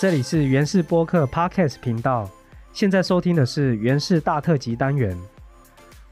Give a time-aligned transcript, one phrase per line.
[0.00, 2.28] 这里是原氏播客 Podcast 频道，
[2.72, 5.16] 现在收听的是原氏大特辑单元。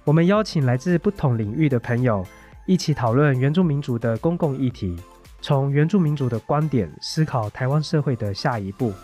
[0.04, 2.24] 我们邀请来自不同领域的朋友，
[2.64, 4.96] 一起讨论原住民族的公共议题，
[5.40, 8.94] 从原住民族的观点思考台湾社会的下一步。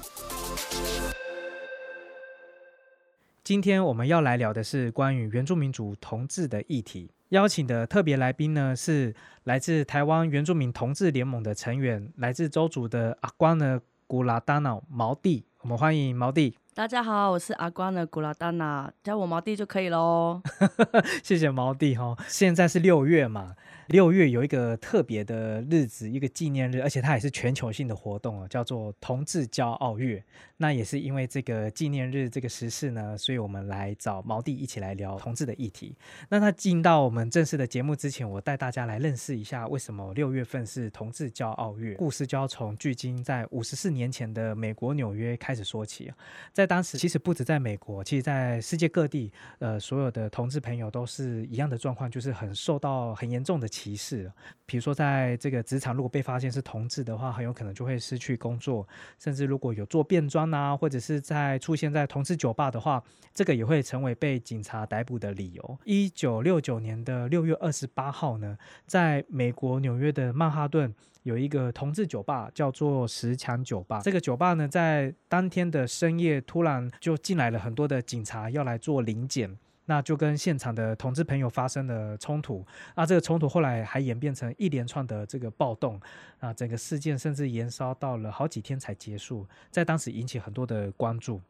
[3.43, 7.11] 今天我们要来聊的是关于原住民族同志的议题。
[7.31, 15.45] 邀请的特别来宾呢，是来自台湾原住民同志联盟的成员，来自周族的阿光呢古拉达瑙毛弟。
[15.61, 16.57] 我们欢迎毛弟。
[16.79, 20.41] 大家好，我是阿关的古拉丹娜，叫我毛弟就可以喽。
[21.25, 22.17] 谢谢毛弟哈。
[22.29, 23.57] 现在是六月嘛。
[23.89, 30.23] 六月有一个特别的日子，一个纪念日，而且它也是全球性的活动哦，叫做同志骄傲月。
[30.59, 35.97] 那也是因为这个纪念日这个时事呢，所以我们来找毛弟一起来聊同志的议题。
[36.29, 41.95] 那他进到我们正式的节目之前，我带大家来认识一下为什么六月份是同志骄傲月。
[41.95, 46.13] 故事就要从距今在五十四年前的美国纽约开始说起。
[46.53, 53.67] 在当时，其实不止在美国，其实在世界各地，呃，所有的同志朋友都是一样的状况，就是很受到很严重的。
[53.79, 54.29] 歧视，
[54.67, 58.85] 比如说在这个职场，如果被发现是同志的话，很有可能就会失去工作，
[59.17, 63.01] 甚至如果有做变装啊，或者是在出现在同志酒吧的话，
[63.33, 65.79] 这个也会成为被警察逮捕的理由。
[65.85, 74.01] 一九六九年的六月二十八号呢，在美国纽约的曼哈顿有一个同志酒吧，叫做十强酒吧。
[74.03, 79.57] 这个酒吧呢，在当天的深夜突然就进来了很多的警察，要来做临检。
[79.91, 82.63] 那就跟现场的同志朋友发生了冲突，
[82.95, 85.99] 啊这个冲突后来还演变成一连串的这个暴动，
[86.41, 91.41] 啊，整个事件甚至延烧到了好几天才结束，在当时引起很多的关注。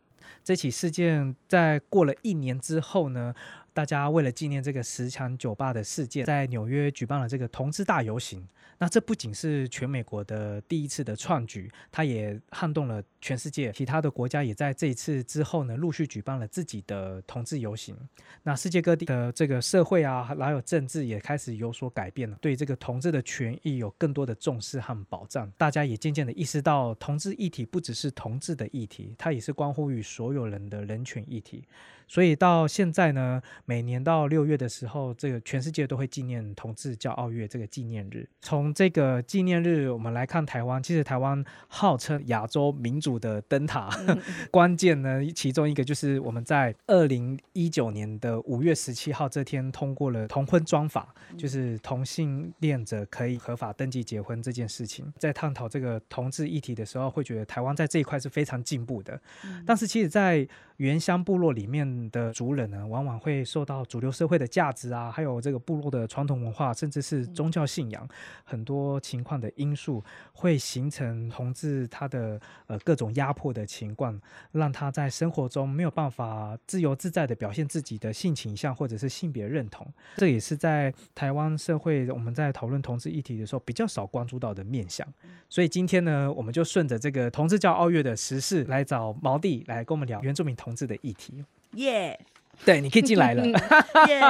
[0.45, 3.35] 这起事件在过了一年之后呢？
[3.73, 8.47] 大家为了纪念这个十强酒吧的事件，在纽约举办了这个同志大游行。
[8.81, 13.73] 那这不仅是全美国的第一次的创举，它也撼动了全世界。
[13.73, 17.97] 其他的国家也在这一次之后呢，陆续举办了自己的同志游行。
[18.45, 25.51] 那世界各地的这个社会啊，还有政治也开始有所改变了，对这个同志的权益有更多的重视和保障。
[25.57, 31.65] 大家也渐渐的意识到，同志议题不只是同志的议题，它也是关乎于所有人的人权议题。
[32.09, 38.27] 所以到现在呢，每年到六月的时候，这个全世界都会纪念同志骄傲月这个纪念日。
[38.41, 43.91] 从这个纪念日，我们来看台湾，其实台湾号称亚洲民主的灯塔。
[44.51, 55.13] 关键呢，其中一个就是我们在二零一九年的五月十七号这天通过了同婚专法，就是同性恋者可以合法登记结婚这件事情。
[55.19, 59.21] 在探讨这个同志议题的时候，会觉得台湾在这一块是非常进步的。
[59.67, 68.09] 但是其实，在原乡部落里面的族人呢，往往会受到主流社会的价值啊，还有这个部落的传统文化，甚至是宗教信仰
[68.45, 74.21] 很多情况的因素，会形成同志他的呃各种压迫的情况，
[74.53, 79.85] 让他在生活中没有办法自由自在的表现自己的性倾向或者是性别认同。
[80.19, 85.05] 这也是在台湾社会我们在讨论同志议题的时候比较少关注到的面向。
[85.49, 90.68] 所以今天呢，我们就顺着这个同志教奥月的时事来找毛弟来跟我们聊原住民同。
[90.69, 91.43] 同志的议题，
[91.77, 92.21] 耶！
[92.63, 93.43] 对，你可以进来了，
[94.07, 94.21] 耶！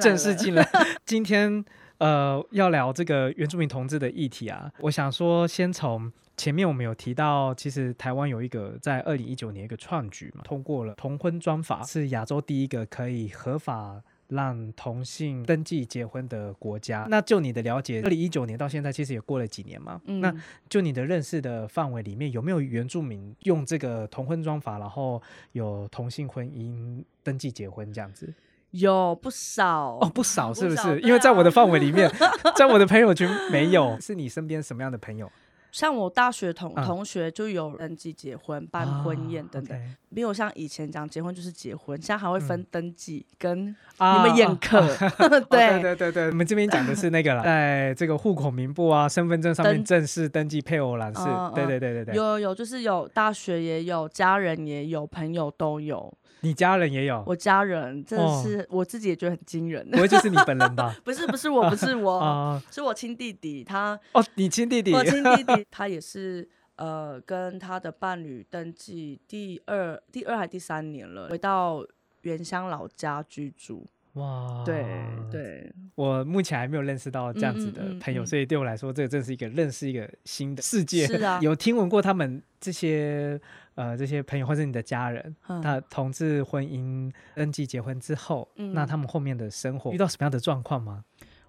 [0.00, 0.64] 正式进来。
[1.04, 1.64] 今天
[1.98, 4.70] 呃，要聊这个原住民同志的议题啊。
[4.78, 14.00] 我想说，先从前面我们有提到，其实台湾有一个在二零一九年一个创举嘛，通过了同婚专法，是亚洲第一个可以合法。
[14.28, 20.00] 让同性登记结婚的国家，那就你的了解，二零一九年到现在其实也过了几年嘛。
[20.04, 20.34] 那
[20.68, 25.22] 就你的认识的范围里面，有没有原住民用这个同婚装法，然后
[25.52, 28.32] 有同性婚姻登记结婚这样子？
[28.72, 31.00] 有不少哦，不少是不是？
[31.00, 32.10] 因为在我的范围里面，
[32.54, 33.98] 在我的朋友圈没有。
[33.98, 35.32] 是你身边什么样的朋友？
[35.70, 43.74] 像我大学同同学就有登记结婚、办婚宴等等，没有像以前讲结婚就是结婚，现在还会分登记跟你
[44.22, 44.80] 们宴客。
[45.50, 51.22] 对对对对，我们这边讲的是那个了， 在这个户口名簿啊、身份证上面正式登记配偶栏是，
[51.54, 56.12] 对对对对对，有有有，就是有大学也有，家人也有，朋友都有。
[56.40, 59.88] 你家人也有，我家人真的是我自己也觉得很惊人。
[59.90, 60.94] 不会就是你本人吧？
[61.04, 63.98] 不是不是我不是我， 是我亲弟弟他。
[64.12, 71.84] 哦，你亲弟弟，我亲弟弟 他也是呃跟他的伴侣登记第二第二还第三年了，回到
[72.22, 73.86] 原乡老家居住。
[74.18, 74.84] 哇，对
[75.30, 81.06] 对，我目前还没有认识到这样子的朋友，所以对我来说，这个真是一个认识一个新的世界。
[81.06, 83.40] 是啊， 有听闻过他们这些
[83.74, 91.04] 呃这些朋友或者你的家人，他同志婚姻登记结婚之后，那他们后面的生活遇到什么样的状况吗？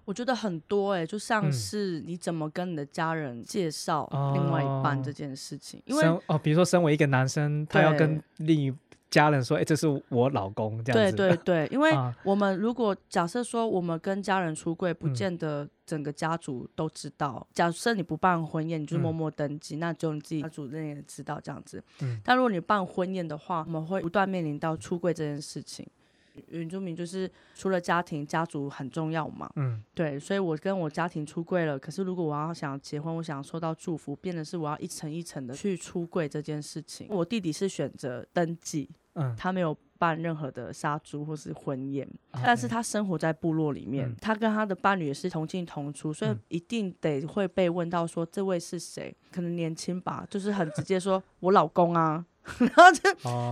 [0.06, 8.72] 我觉得很多哎，就像是你怎么跟你的家人介绍另外一半这件事情，因为哦，比如说身为一个男生，他要跟另一
[9.10, 11.16] 家人说，哎，这是我老公这样子。
[11.16, 11.90] 对对对， 因为
[12.22, 17.46] 我们如果假设说我们跟家人出柜，不见得整个家族都知道。
[17.52, 21.82] 假设你不办婚宴，你就默默登记，那只有你自己家族人也知道这样子。
[22.00, 22.20] 嗯。
[22.24, 25.86] 但如果你办婚宴的话，我们会不断面临到出柜这件事情。
[26.46, 29.50] 原住民就是除了家庭，家族很重要嘛。
[29.56, 31.78] 嗯，对，所以我跟我家庭出柜了。
[31.78, 37.08] 可是如果我要想结婚，我想受到祝福，变的是我要一层一层的去出柜这件事情。
[37.10, 42.08] 我弟弟是选择登记，嗯，他没有办任何的杀猪或是婚宴，
[42.44, 49.14] 但是他生活在部落里面，他跟他的伴侣也是同进同出，所以一定得会被问到说这位是谁？
[49.30, 52.24] 可能年轻吧，就是很直接说我老公啊。
[52.58, 53.02] 然后就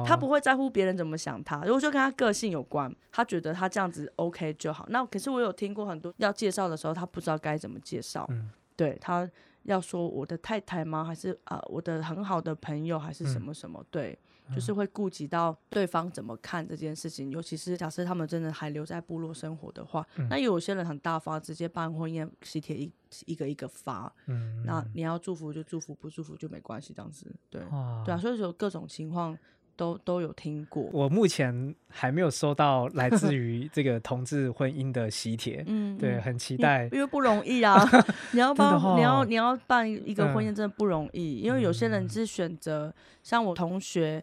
[0.06, 4.87] 他不会在乎别人怎么想他，如果就跟他个性有关，他觉得他这样子 OK 就好。
[4.88, 8.28] 那可是我有听过很多要介绍的时候，他不知道该怎么介绍。
[8.75, 9.28] 对他
[9.64, 11.05] 要说我的太太吗？
[11.05, 12.99] 还是啊我的很好的朋友？
[12.99, 13.84] 还是什么什么？
[13.90, 14.19] 对。
[14.54, 22.92] 就是会顾及到对方怎么看这件事情，尤其是假设他们真的还留在部落生活的话，那有些人很大方，直接办婚宴喜帖一
[23.26, 27.60] 一个一个发，嗯，那你要祝福就祝福，不祝福就没关系，这样子，对，
[28.04, 29.36] 对啊，所以说各种情况。
[29.78, 37.88] 都都有听过，我目前还没有收到来自于这个同志婚姻的喜帖， 嗯，对，很期待，因为不容易啊，
[38.34, 42.92] 你要办，你要你要办一个婚宴真的不容易，因为有些人是选择，
[43.22, 44.20] 像我同学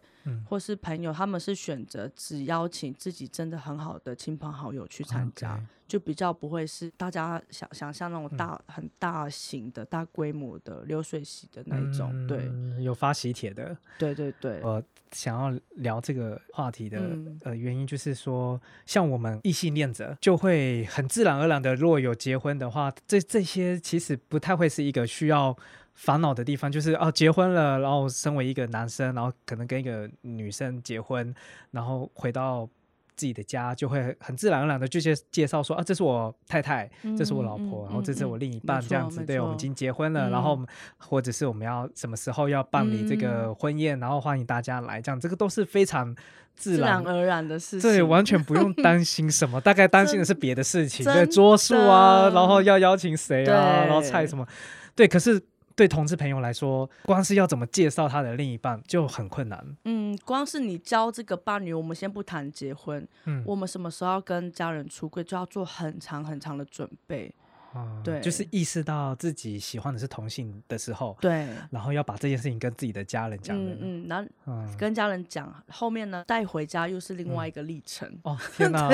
[0.47, 5.59] 或是朋友，他们是选择只邀请自己真的很好的亲朋好友去参加。
[5.87, 12.49] 就比较不会是大家想想象那种大很大型的大规模的流水席的那一种，对，
[12.83, 14.59] 有发喜帖的，对对对。
[14.63, 14.81] 我
[15.11, 16.99] 想要聊这个话题的
[17.43, 25.55] 呃原因，就是说，像我们异性恋者，就会很自然而然的，如果有结婚的话，这这些其实不太会是一个需要
[25.95, 31.33] 烦恼的地方，就是哦，结婚了，然后身为一个男生，然后可能跟一个女生结婚，
[31.71, 32.69] 然后回到。
[33.17, 36.85] 自己的家就会很自然而然的就介介绍说啊，这是我太太，
[37.17, 39.23] 这是我老婆，然后这是我另一半，这样子。
[39.23, 40.59] 对，我们已经结婚了，然后
[40.97, 46.13] 或者是我们要什么时候要办理这个婚宴，然后欢迎大家来，这样这个都是非常
[46.57, 47.89] 自然而然的事情。
[47.89, 54.45] 对，完全不用担心什么，大概担心的是别的事情，对，桌数啊，然后要邀请谁啊，然后菜什么，
[54.93, 55.41] 对，可是。
[55.75, 59.77] 对同志朋友来说，光是要怎么介绍他的另一半就很困难。
[59.83, 67.33] 嗯，光是你交这个伴侣，我们先不谈结婚，嗯，我们什么时候要跟家人出柜，就要做很长很长的准备。
[68.05, 73.53] 对，就是意识到自己喜欢的是同性的时候，对，然后要把这件事情跟自己的家人讲。
[73.57, 78.09] 嗯嗯，然后跟家人讲，后面呢带回家又是另外一个历程。
[78.23, 78.89] 哦 天哪！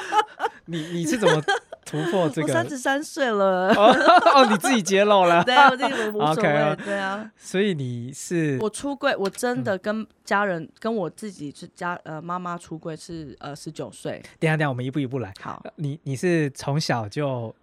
[0.64, 1.42] 你你是怎么？
[1.84, 7.30] 突破这个，三十三岁了哦，你自己揭露了， 对，我自己无所谓，对啊。
[7.36, 14.22] 所以你是我出柜，我真的跟家人跟我自己是家呃妈妈出柜是呃十九岁。
[14.38, 15.32] 等下等下，我们一步一步来。
[15.40, 17.54] 好，你你是从小就。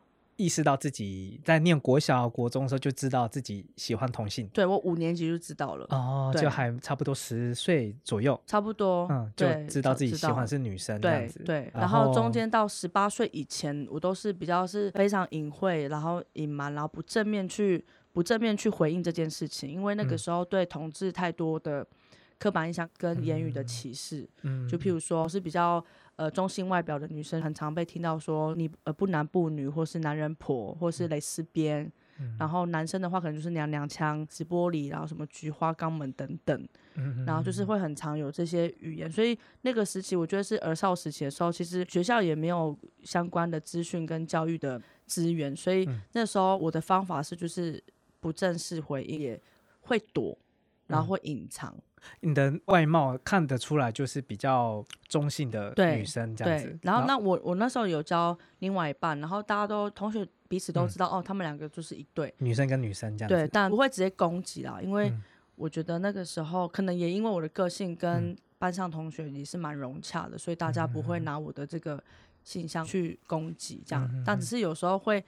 [0.41, 11.43] 意识到自己在念国小、国中的时候就知道自己喜欢同性，对我五年级就知道了哦，就还差不多十岁左右，差不多，嗯，就知道自己喜欢是女生这样子。
[11.43, 21.85] 对，然后中间到十八岁以前，我都是比较是非常隐晦，然后隐瞒，然后不正面去不正面去回应这件事情，因为那个时候对同志太多的
[22.39, 25.83] 刻板印象跟言语的歧视，嗯，就譬如说是比较。
[26.21, 31.91] 呃，中性外表的女生很常被听到说你呃不男不女，或是男人婆，或是蕾丝边。
[32.37, 36.67] 然后男生的话可能就是娘娘腔、直玻璃，然后什么菊花肛门等等。
[37.25, 47.83] 然后就是会很常有这些语言，所以那个时期我觉得是儿少时期的时候，其实学校也没有相关的资讯跟教育的资源，所以那时候我的方法是就是
[48.19, 49.41] 不正式回应，也
[49.79, 50.37] 会躲，
[50.85, 51.75] 然后会隐藏。
[52.21, 56.77] 你的外貌看得出来就是比较中性的女生这样子。
[56.81, 63.35] 然后那我我那时候有教另外一半，然后大家都同学彼此都知道哦，他们两个就是一对女生跟女生这样子。
[63.35, 65.13] 对，但不会直接攻击啦，因为
[65.55, 72.03] 我觉得那个时候可能也因为我的个性跟班上同学也是蛮融洽的，所以大家不会拿我的这个
[72.43, 74.23] 形象去攻击这样。
[74.25, 75.23] 但只是有时候会。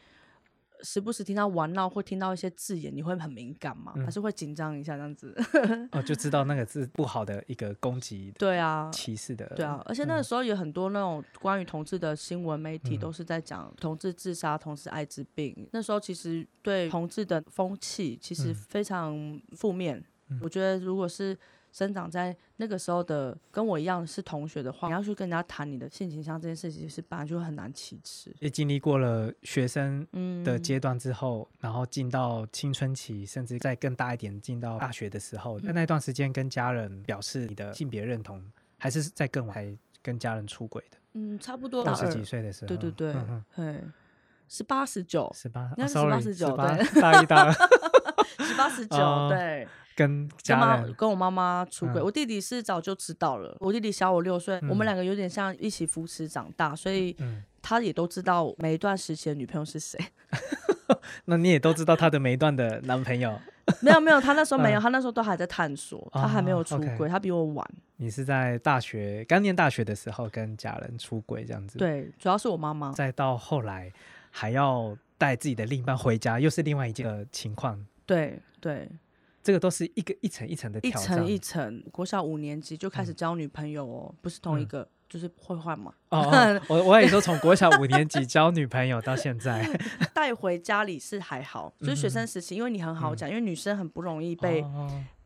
[0.83, 3.93] 时不时听到玩闹，或听到一些字眼，你会很敏感吗？
[4.05, 5.35] 还是会紧张一下这样子？
[5.93, 9.81] 哦，就知道那个字不好的一个攻击，对啊，歧视的，对啊。
[9.85, 15.67] 而且那个时候有很多那种关于同志的新闻媒体，都是在讲同志自杀、同志艾滋病。
[15.71, 20.03] 那时候其实对同志的风气其实非常负面。
[20.41, 21.37] 我觉得如果是
[21.73, 28.33] 生长在那个时候的跟我一样是同学的话，你要去跟人家谈你的性倾向这件事情，是本来就很难启齿。
[28.39, 30.07] 也经历过了学生
[30.45, 38.39] 的阶段之后，然后进到青春期，甚至再更大一点进到大学的时候，那那段时间跟家人表示你的性别认同，
[38.77, 40.97] 还是在更晚跟家人出轨的？
[41.13, 43.15] 嗯，差不多二十几岁的时候，对对对，
[43.55, 43.83] 对，
[44.47, 47.53] 十八十九，十八，应该是十八十九，对，大一、大二，
[48.39, 49.67] 十八十九，对。
[49.95, 53.55] 跟家人跟我妈妈出轨，我弟弟是早就知道了。
[53.59, 57.15] 我弟弟小我六岁，我们两个有点像一起扶持长大，所以
[57.61, 59.99] 他也都知道每一段时期的女朋友是谁。
[61.25, 63.39] 那你也都知道他的每一段的男朋友？
[63.81, 67.63] 没有没有，他那时候没有，他那时候都还在探索，他还没有出轨，他比我晚。
[67.97, 71.77] 你是在大学刚念大学的时候跟家人出轨这样子？
[71.77, 72.91] 对，主要是我妈妈。
[72.93, 73.93] 再到后来
[74.31, 77.79] 还要带自己的另一半回家，又是另外一件情况。
[78.05, 78.89] 对对。
[79.41, 81.83] 这个都是一个一层一层的，一层一层。
[81.91, 85.93] 国小五年级就开始交女朋友哦，不是同一个，就是会换嘛。
[86.11, 86.31] 哦，
[86.69, 89.61] 我我也说从国小五年级交女朋友到现在，
[90.15, 94.63] 带回家里是还好，就是学生时期，因为你很好讲，因为女生很不容易被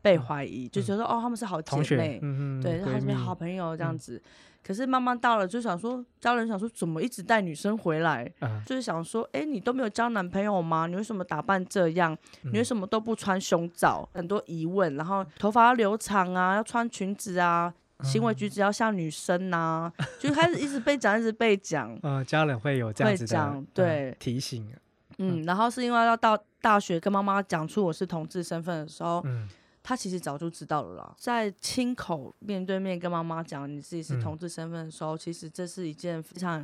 [0.02, 2.18] 被怀疑，就觉得哦他们是好姐妹，
[2.60, 4.20] 对，他们好朋友这样子。
[4.68, 8.30] 可是慢慢到了，就想说，家人想说，怎么一直带女生回来？
[8.66, 10.86] 就是想说，哎，你都没有交男朋友吗？
[10.86, 12.14] 你为什么打扮这样？
[12.42, 14.06] 你为什么都不穿胸罩？
[14.12, 14.94] 很多疑问。
[14.96, 17.72] 然后头发要留长啊，要穿裙子啊，
[18.02, 21.98] 行为举止要像女生呐，就开始一直被讲，一直被讲。
[22.04, 24.70] 嗯，家人会有这样子的对提醒。
[25.16, 29.48] 嗯，然后是因为要到大学跟妈妈讲出我是同志身份的时候，嗯。
[29.88, 36.62] 他其实早就知道了啦，在亲口面对面跟妈妈讲你自己是同志身份的时候，其实这是一件非常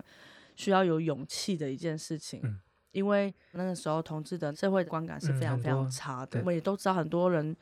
[0.57, 2.61] 需要有勇气的一件事情，
[2.93, 6.39] 因为那个时候同志的社会观感是非常非常差的。
[6.41, 7.57] 我们也都知道很多人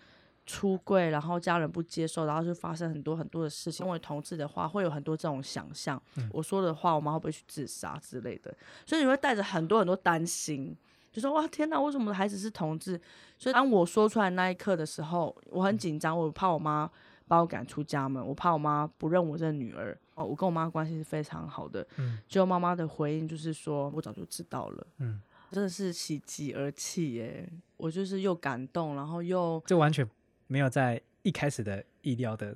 [0.46, 3.86] 出柜，然后家人不接受，然后就发生很多很多的事情。
[3.86, 6.02] 因为同志的话，会有很多这种想象，
[6.32, 8.52] 我说的话，我妈会不会去自杀之类的，
[8.84, 10.76] 所以你会带着很多很多担心。
[11.12, 13.00] 就说哇天哪，为什么我的孩子是同志？
[13.38, 16.90] 所以当我说出来那一刻的时候，我很紧张，我怕我妈
[17.28, 19.96] 把我赶出家门，我怕我妈不认我这女儿。
[20.14, 21.86] 哦，我跟我妈关系是非常好的。
[21.96, 24.86] 嗯，结果妈妈的回应就是说，我早就知道了。
[24.98, 27.48] 嗯，真的是喜极而泣耶！
[27.78, 30.08] 我就是又感动，然后又这完全
[30.46, 32.54] 没有在一开始的意料的。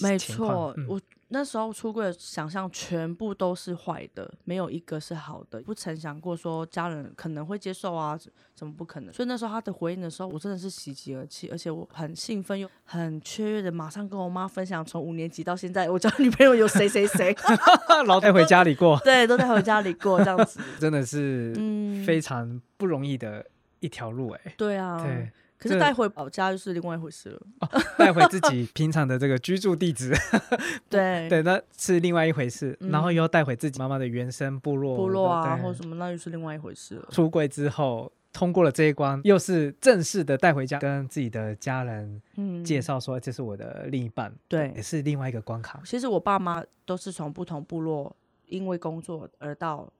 [0.00, 1.00] 没错，我。
[1.28, 5.60] 那时候出柜的想象全部都是坏的，没有一个是好的。
[5.62, 8.16] 不曾想过说家人可能会接受啊，
[8.54, 9.12] 怎么不可能？
[9.12, 17.34] 所以那时候他的回应的时候，我真的是喜极而泣，而且我很兴奋又很雀跃的，马上跟我妈分享，从五年级到现在，我交女朋友有谁谁谁，
[18.06, 21.52] 老带回家里过， 对，都带回家里过这样子， 真的是
[22.06, 23.44] 非常不容易的
[23.80, 24.54] 一条路哎。
[24.56, 25.32] 对啊，对。
[25.64, 27.40] 可是带回老家就是另外一回事了。
[27.96, 30.14] 带回自己平常的这个居住地址，
[30.90, 32.76] 对对，那是另外一回事。
[32.80, 37.08] 然后又带回自己妈妈的原生部落，部落啊，或什么，那又是另外一回事了。
[37.10, 42.20] 出柜之后通过了这一关，又是正式的带回家，跟自己的家人
[42.64, 45.80] 介绍说这是我的另一半，对，也是另外一个关卡。
[45.84, 48.14] 其实我爸妈都是从不同部落，
[48.46, 49.90] 因为工作而到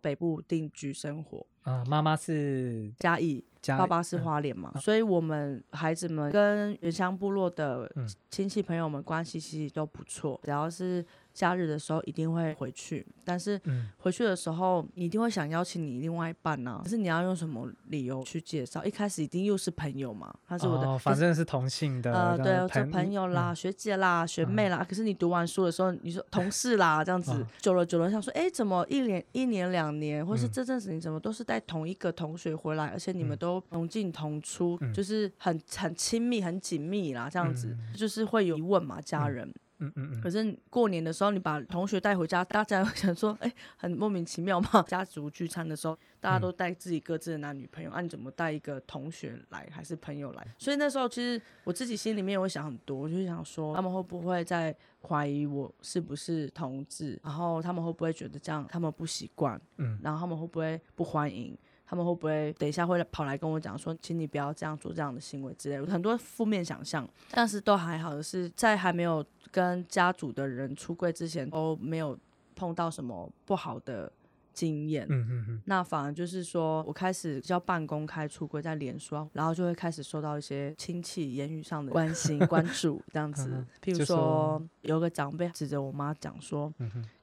[0.00, 1.46] 北部定居生活。
[1.62, 3.44] 啊，妈妈是嘉义。
[3.76, 7.92] 爸爸是花莲嘛，所以我们孩子们跟原乡部落的
[8.30, 11.04] 亲戚朋友们关系其实都不错，只要是。
[11.40, 13.58] 假日的时候一定会回去，但是
[13.96, 16.78] 回去的时候你一定会想邀请你另外一半呢。
[16.84, 18.84] 可是你要用什么理由去介绍？
[18.84, 24.84] 一开始一定又是朋友嘛，他是我的，反正是同性的，呃，对，做朋友啦、学姐啦、学妹啦。
[24.86, 39.50] 可是你读完书的时候，你说同事啦，这样子，久了久了想说，哎，怎么一年一年两年，或是这阵子你怎么都是带同一个同学回来，而且你们都同进同出，就是很很亲密、很紧密啦，这样子，就是会有疑问嘛，家人。
[39.80, 40.20] 嗯嗯嗯。
[40.20, 44.82] 可是过年的时候，你把同学带回家，大家会想说，哎，很莫名其妙嘛。
[44.88, 50.46] 家族聚餐的时候，大家都带自己各自的男女朋友，啊，你怎么带一个同学来，还是朋友来？
[50.58, 57.18] 所以那时候其实我自己心里面会想很多，我就想说，他们会不会在怀疑我是不是同志？
[57.24, 59.60] 然后他们会不会觉得这样他们不习惯？
[59.78, 61.56] 嗯，然后他们会不会不欢迎？
[61.90, 67.04] 他们会不会等一下会跑来跟我讲说，请你不要这样做这样的行为之类，很多负面想象。
[67.32, 72.16] 但是都还好的是，在还没有跟家族的人出柜之前，都没有
[72.54, 74.12] 碰到什么不好的
[74.54, 75.04] 经验。
[75.10, 75.62] 嗯嗯嗯。
[75.64, 83.66] 那反而就是说我开始叫半公开出柜在脸书，然后就会开始受到一些亲戚言语上的关心关注这样子。
[83.82, 86.72] 譬如说有个长辈指着我妈讲说，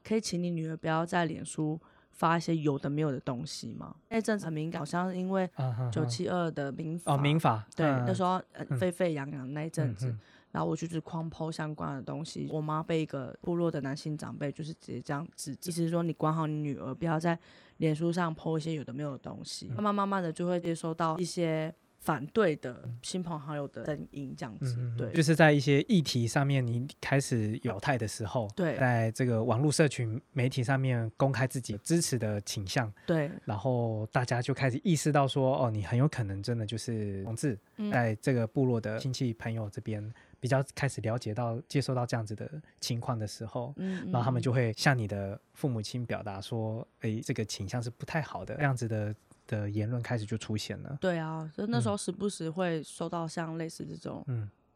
[0.03, 1.79] 可以请你女儿不要在脸书。
[2.17, 3.95] 发一些有的没有的东西嘛？
[4.09, 5.49] 那阵子很敏感，好像是因为
[5.91, 8.41] 九七二的民法哦，民法对，那时候
[8.79, 10.07] 沸沸扬扬那一阵子，
[10.51, 12.49] 然然后我就是狂抛相关的东西。
[12.51, 17.37] 我妈被一个部落的男性长辈就是直接这样指，意思是说你管好你女儿，不要在
[17.77, 19.67] 脸书上抛一些有的没有的东西。
[19.67, 21.71] 慢慢慢慢的就会接收到一些。
[21.99, 37.59] 反对的亲朋好友的声音，这样子，对，就是在一些议题上面，你开始表态的时候，对，在这个网络社群媒体上面公开自己支持的倾向，对，然后大家就开始意识到说，哦，你很有可能真的就是同志，
[37.91, 42.49] 在这个部落的亲戚朋友这边比较开始了解到、接受到这样子的
[42.79, 49.13] 情况的时候，嗯，然后他们就会向你的父母亲表达说，哎，这个倾向是不太好的，这样子的。
[49.47, 50.97] 的言论开始就出现了。
[51.01, 54.23] 对啊，所以那时候时不时会收到像类似这种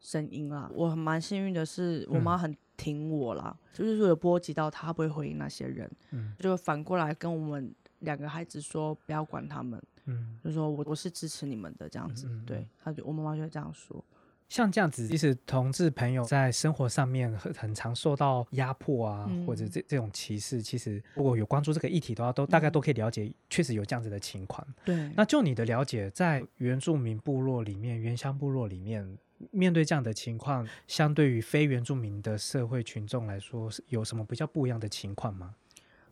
[0.00, 0.68] 声音啦。
[0.74, 5.88] 我蛮幸运的是，我妈很挺我啦，就是说有波及到她，不会回应那些人。
[6.10, 9.80] 嗯，就反过来跟我们两个孩子说，不要管他们。
[10.06, 12.28] 嗯，就说我我是支持你们的这样子。
[12.44, 14.04] 对，她就我妈妈就会这样说。
[14.52, 24.62] 像这样子，即使同志朋友在生活上面很很常受到压迫啊，或者这这种歧视，其实如果有关注这个议题的话，都大概都可以了解，确实有这样子的情况。
[24.84, 29.16] 对，那就你的了解，在原住民部落里面、原乡部落里面，
[29.52, 35.54] 面对这样的情况，相对于非原住民的社会群众来说，是有什么比较不一样的情况吗？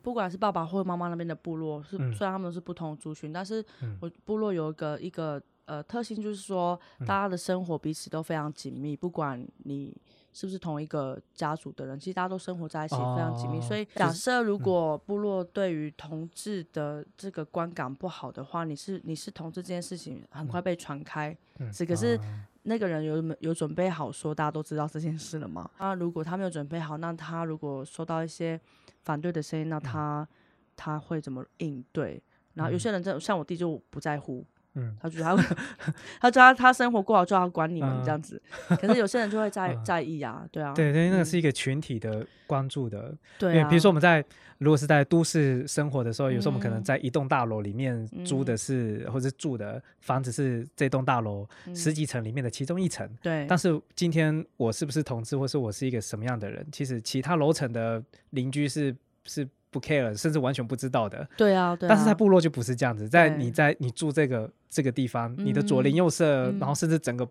[0.01, 3.63] 不管是爸爸或妈妈那边的部落，是虽然他们是不同族群，但是
[3.99, 5.39] 我部落有一个一个。
[5.65, 9.95] 呃，特性就是说，大家的生活彼此都非常紧密，不管你
[10.33, 13.61] 是不是同一个家族的人，其实大家都生活在一起，非常紧密。
[13.61, 21.37] 所以，假设如果部落对于同志的这个观感不好的话，你是你是同志这件事情很快被传开。
[21.71, 22.19] 是，可是
[22.63, 25.69] 那个人有有准备好说大家都知道这件事了吗？
[25.79, 28.59] 那如果他没有准备好，那他如果收到一些
[29.03, 30.27] 反对的声音，那他
[30.75, 32.21] 他会怎么应对？
[32.55, 34.45] 然后有些人真像我弟就不在乎。
[34.75, 35.23] 嗯，他觉得
[35.77, 38.41] 他，他觉得他生活过好就要管你们这样子，
[38.79, 44.23] 可是有些人就会在在意啊，对啊，对对，那个是一个群体的关注的，对啊，比如说我们在
[44.59, 48.55] 如果是在都市生活的时候，有时候我们可能在一栋大楼里面租的。
[48.55, 59.47] 是或者住的房子是这栋大楼十几层里面的其中一层，对，但是今天我是不是同志，或是我是一个什么样的人，其实其他楼层的邻居是是。
[59.71, 61.27] 不 care，甚至完全不知道的。
[61.37, 61.87] 对啊，对。
[61.87, 67.27] 但是在部落就不是这样子，在你在你住这个这个地方，你的左邻右舍，然后甚至整个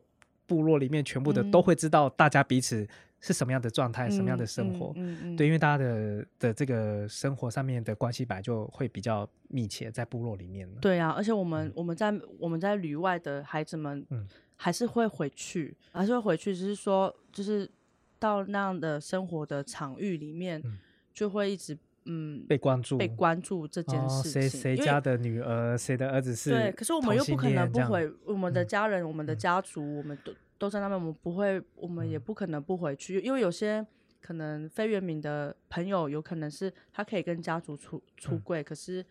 [0.46, 2.88] 部落里面全部的都会知道大家彼此
[3.20, 4.92] 是什么样的状态，什么样的生活。
[4.96, 5.36] 嗯嗯。
[5.36, 10.66] 对，因为大家的的这个生活上面的关系本来就会比较密切，在部落里面。
[10.80, 14.26] 对啊，而且我们我们在我们在旅外的孩子们，嗯，
[14.56, 17.70] 还是会回去，还是会回去，只是说就是
[18.18, 20.62] 到那样的生活的场域里面，
[21.12, 21.76] 就会一直。
[22.06, 26.50] 嗯，被关注，被关注这件事情，谁谁家的女儿，谁的儿子是？
[26.50, 33.86] 对，可是我们又不可能不回我们的家人，我们的家族，我们都都在那边，我们不会，我们也不可能不回去，因为有些
[34.20, 39.04] 可能非原民的朋友，有可能是他可以跟家族出出柜，可是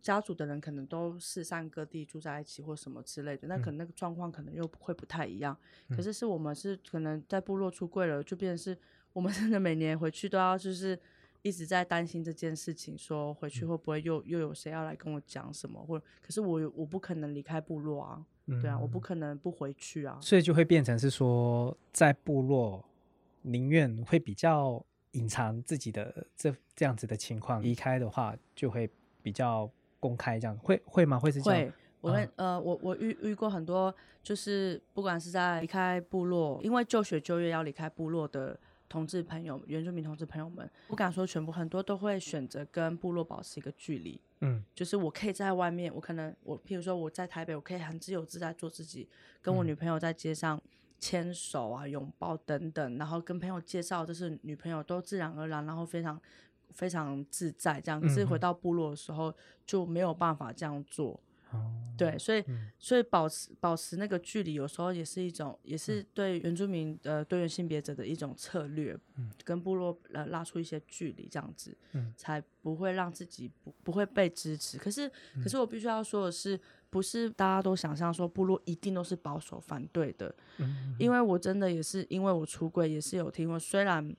[0.00, 5.56] 家族的人可能都四散各地住在一起或什么之类的，那可能那个状况可能又会不太一样。
[5.88, 8.76] 可是是我们是可能在部落出柜了，就变成是
[9.12, 10.98] 我们真的每年回去都要就是。
[11.42, 15.84] 一直在担心这件事情，说回去会不会又又有谁要来跟我讲什么？
[15.84, 20.16] 或者，可是我我不可能离开部落啊，对啊，我不可能不回去啊。
[20.20, 22.84] 所以就会变成是说，在部落
[23.42, 28.88] 宁愿会比较隐藏自己的这这样子的情况，离开的话就会
[29.20, 31.18] 比较公开，这样会会吗？
[31.18, 31.60] 会是这样？
[31.66, 38.56] 会，我会呃，我我遇遇过很多，就是不管是在离开部落，因为就学就业要离开部落的。
[38.92, 44.20] 同志朋友、原住民同志朋友们，不敢说全部，很多都会选择跟部落保持一个距离。
[44.40, 49.08] 嗯，就是我可以在外面，我可能我，譬如说我在台北，我可以很自由自在做自己，
[49.40, 50.60] 跟我女朋友在街上
[50.98, 56.20] 牵手啊、拥抱等等，然后跟朋友介绍就是女朋友，都自然而然，然后非常
[56.70, 57.98] 非常自在这样。
[57.98, 61.18] 可是回到部落的时候就没有办法这样做。
[61.94, 62.42] 对，所以
[62.78, 68.98] 所以保持保持那个距离，有时候也是一种，也是对原住民呃多元性别者的一种策略，
[69.44, 71.76] 跟部落呃拉出一些距离，这样子，
[72.16, 74.78] 才不会让自己不不会被支持。
[74.78, 75.08] 可是
[75.42, 76.58] 可是我必须要说的是，
[76.90, 80.34] 不是大家都想象说部落一定都是保守反对的，
[80.98, 84.16] 因为我真的也是因为我出轨，也是有听过，虽然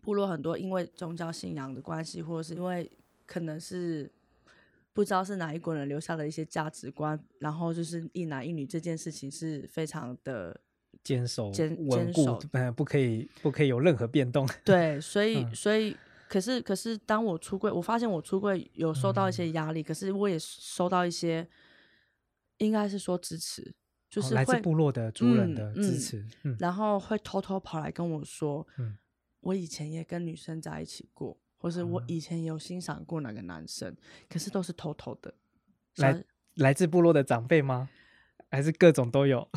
[0.00, 2.90] 部落很多因为宗教信仰的关系，或者是因为
[3.26, 4.10] 可能是。
[4.92, 10.60] 不知道是哪一国人留下的一些价值观，然后就是一男一女这件事情是非常的
[11.02, 14.48] 坚守、坚坚守，嗯，不可以不可以有任何变动。
[14.64, 15.96] 对，所 以所以
[16.28, 21.48] 可是可是当我出柜，我发现我出柜有受到一些压力，可是我也收到一些，
[22.58, 23.74] 应该是说支持，
[24.10, 26.56] 就是来自部落的族人嗯的支嗯持，嗯。
[26.58, 28.98] 然后会偷偷跑来跟我说，嗯。
[29.40, 33.96] 我以前也跟女生在一起过，或是我啊以前有欣赏过哪个男生，
[34.28, 35.32] 可是都是偷偷的。
[35.96, 36.24] 来
[36.56, 37.88] 来自部落的长辈吗？
[38.50, 39.48] 还是各种都有？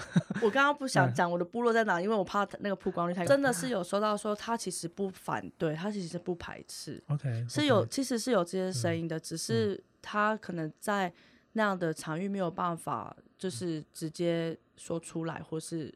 [0.42, 3.28] 我刚刚不 想嗯讲我的部落在哪，因为我怕那个曝光率太高。
[3.28, 11.12] 真的是有收到说他其实不反对，他其实不排斥，OK，是有其实是有这些声音的，嗯只是他可能在
[11.54, 15.94] 那样的场域没有办法就是直接说出来，或是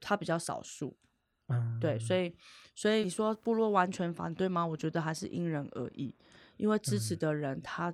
[0.00, 0.96] 他比较少数。
[1.48, 2.34] 嗯，对，所以以
[2.80, 4.66] 所以你说部落完全反对吗？
[4.66, 6.14] 我觉得还是因人而异，
[6.56, 7.18] 因为支持嗯。
[7.18, 7.92] 的人他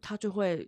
[0.00, 0.66] 他就会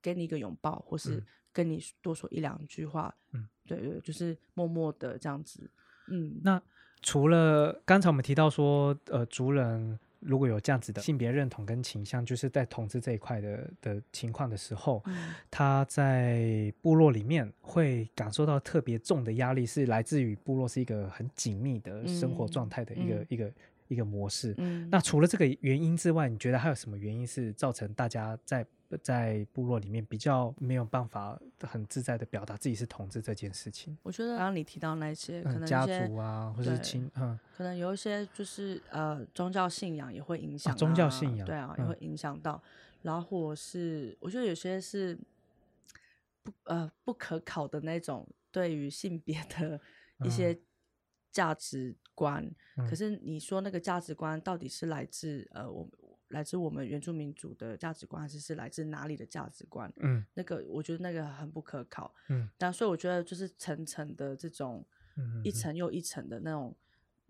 [0.00, 1.26] 给你一个拥抱，或是嗯。
[1.52, 5.68] 跟你多说一两句话，嗯，对对，就是默默的这样子，
[6.06, 6.62] 嗯，那
[7.02, 15.34] 除了刚才我们提到说，呃，族人如果有这样子的性别认同跟倾向，就是在统治这一块的的情况的时候，嗯。
[15.50, 23.26] 他在部落里面会感受到特别重的压力，是来自于部落是一个很紧密的生活状嗯态的一个、嗯。
[23.28, 23.52] 一个
[23.88, 24.54] 一个模式。
[24.56, 28.64] 嗯，那除了这个原因之外，你觉得还有什么原因是造成大家在
[28.98, 33.96] 在部落里面比较没有办法很自在的表达自己是同志这件事情？
[34.02, 42.62] 我觉得刚刚你提到那些，可嗯，家能一些族啊，或是亲，嗯可能有一些就是呃宗教信仰也会影响、啊宗教信仰对啊，也嗯会影响到。
[43.02, 45.18] 然后或是我觉得有些是
[46.42, 49.80] 不呃不可考的那种对于性别的
[50.24, 50.58] 一些
[51.30, 52.42] 价值观。
[52.76, 55.88] 嗯可是你说那个价值观到底是来自呃我
[56.28, 59.92] 来自我们原住民族的价值观，还是是来自哪里的价值观？
[59.96, 62.12] 嗯那个我觉得那个很不可靠。
[62.28, 64.84] 嗯但所以我觉得就是层层的这种
[65.44, 66.74] 一层又一层的那种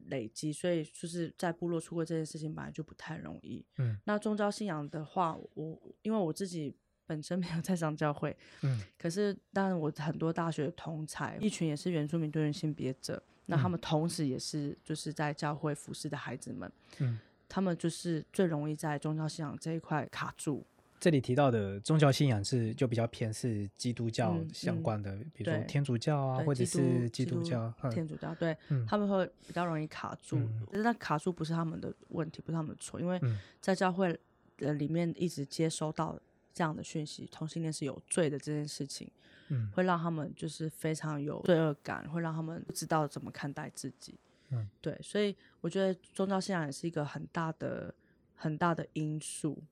[0.06, 3.64] 累积，所以就是在部落出柜这件事情本来就不太容易。
[3.78, 17.18] 嗯那宗教信仰的话，我因为我自己本身没有在上教会，嗯可是当然我很多大学同才一群也是原住民多元性别者，那他嗯们同时也是就是在教会服侍的孩子们，嗯。
[17.54, 20.66] 他们就是最容易在宗教信仰这一块卡住。
[20.98, 27.72] 这里提到的宗教信仰是就比较偏是基督教相关的，比如说天主教啊，或者是基督教。
[27.80, 30.36] 嗯天主教，对、嗯他们会比较容易卡住。
[30.36, 34.18] 嗯可是那卡住不是他们的问题，不是他们的错，因为嗯在教会
[34.58, 36.18] 呃里面一直接收到
[36.52, 39.08] 这样的讯息，同性恋是有罪的这件事情，
[39.50, 44.18] 嗯会让他们就是非常有罪恶感，会让他们不知道怎么看待自己。
[44.54, 47.94] 嗯，对，所以我觉得宗教信仰也是一个很大的
[48.34, 49.62] 很大的因素，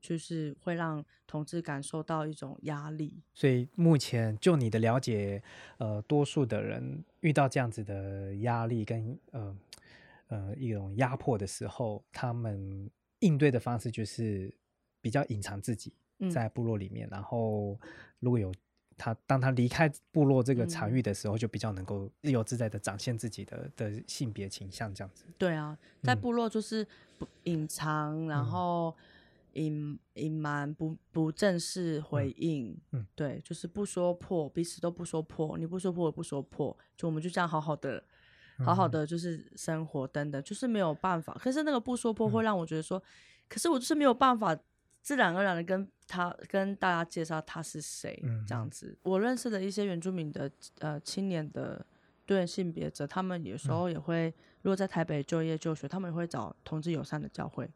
[0.00, 3.20] 就是会让同志感受到一种压力。
[3.34, 5.42] 所以目前就你的了解，
[5.78, 9.56] 呃，多数的人遇到这样子的压力跟呃
[10.28, 14.54] 呃一种压迫的时候，他们应对的方式就是
[15.00, 17.78] 比较隐藏自己嗯在部落里面，然后
[18.20, 18.52] 如果有
[18.98, 25.24] 他当他离开部落这个场域嗯的时候，就比较能够自由自在的展现自己的的性别倾向这样子。
[25.38, 26.20] 对啊，在嗯。
[26.20, 28.44] 部落就是不隐藏，然嗯。
[28.44, 28.96] 后
[29.52, 33.06] 隐隐瞒，不不正式回应，嗯。
[33.14, 38.02] 对，就是不说破，彼此都不说破，你不说破，我不说破，就我们就这样好好的。
[38.64, 41.32] 好好嗯的就是生活等等，就是没有办法。
[41.40, 42.32] 可是那个不说破嗯。
[42.32, 43.00] 会让我觉得说，
[43.48, 44.58] 可是我就是没有办法
[45.02, 48.96] 自然而然的跟他跟大家介绍他是谁嗯这样子。
[49.02, 51.84] 我认识的一些原住民的呃青年的
[52.26, 54.32] 多元性别者，他们有嗯时候也会，
[54.62, 57.68] 如果在台北就业就学，他们也会找同志友善的教会。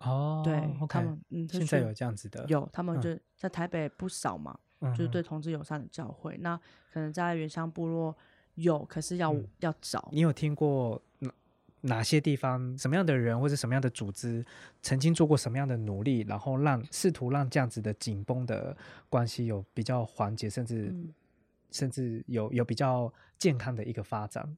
[0.00, 0.52] 哦，对
[0.86, 6.36] 他们，嗯，就现在有这样子的，有，他们嗯就在台北不少嘛，嗯就是对同志友善的教会。
[6.42, 6.54] 那
[6.92, 8.14] 可能在原乡部落
[8.56, 10.08] 有，可是要、嗯要找。
[10.12, 11.00] 你有听过
[11.84, 14.44] 哪哪些地方、什么样的人或者什么样的组织
[14.82, 18.76] 曾经做过什么样的努力，然后让试图让这样子的紧绷的
[19.08, 21.14] 关系有比较缓解，甚至、嗯
[21.70, 24.56] 甚至有有比较健康的一个发展？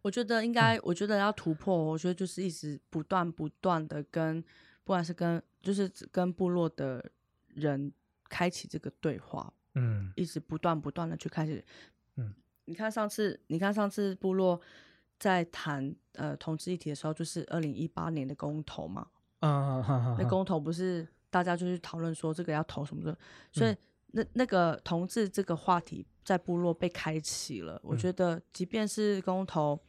[0.00, 4.40] 我觉得应该，我觉得要突破，我觉得就是一直不断不断的跟，
[4.82, 7.04] 不管是跟就是跟部落的
[7.48, 7.92] 人
[8.30, 11.62] 开启这个对话，嗯一直不断不断的去开始。
[12.16, 12.32] 嗯，
[12.64, 14.58] 你看上次，你看上次部落
[15.24, 19.06] 在谈呃同志议题的时候，就是二零一八年的公投嘛，
[19.40, 23.18] 嗯，那那公投不是大家就去讨论说这个要投什么的，
[23.50, 23.78] 所以嗯。
[24.16, 27.80] 那那个同志这个话题在部落被开启了。
[27.82, 27.98] 我嗯。
[27.98, 29.80] 觉得即便是公投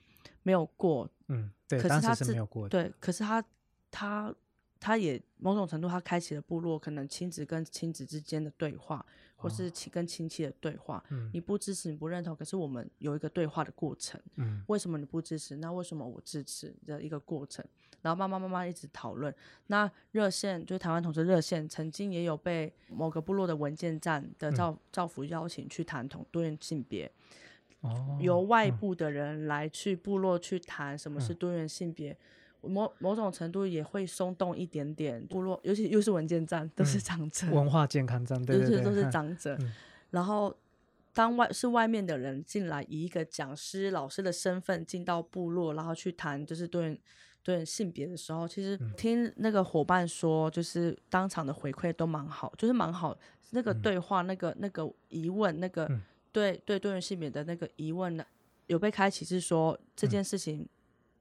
[0.42, 3.44] 没有过，嗯，对，可是他自没有过的，对，可是他
[3.92, 4.34] 他
[4.80, 11.04] 他也某种程度，他开启了部落可能亲子跟亲子之间的对话，或是亲跟亲戚的对话。
[11.10, 14.20] 嗯，你不支持，你不认同，可是我们有一个对话的过程。
[14.36, 15.56] 嗯，为什么你不支持？
[15.58, 17.66] 那为什么我支持的一个过程？
[18.02, 19.34] 然后慢慢慢慢一直讨论。
[19.66, 27.12] 那热线就是台湾同志热线，曾经也有被某个部落的文件站的赵赵福邀请去谈同多元性别。
[27.82, 32.16] 哦，由外部的人来去部落去谈什么是多元性别。
[32.68, 39.58] 某某种程度也会松动一点点，部落尤其又是文件站，都是长者，文化健康站，对对对，都是长者。
[40.12, 40.56] 然后
[41.14, 47.00] 当外是外面的人进来，以一个讲师、老师的身份进到部落，然后去谈就是对
[47.44, 53.18] 对性别的时候，其实听那个伙伴说，就是当场的回馈都蛮好，就是蛮好。
[53.52, 55.90] 那个对话，那个那个疑问，那个
[56.32, 58.26] 对对多元性别的那个疑问呢，
[58.68, 60.68] 有被开启，是说这件事情。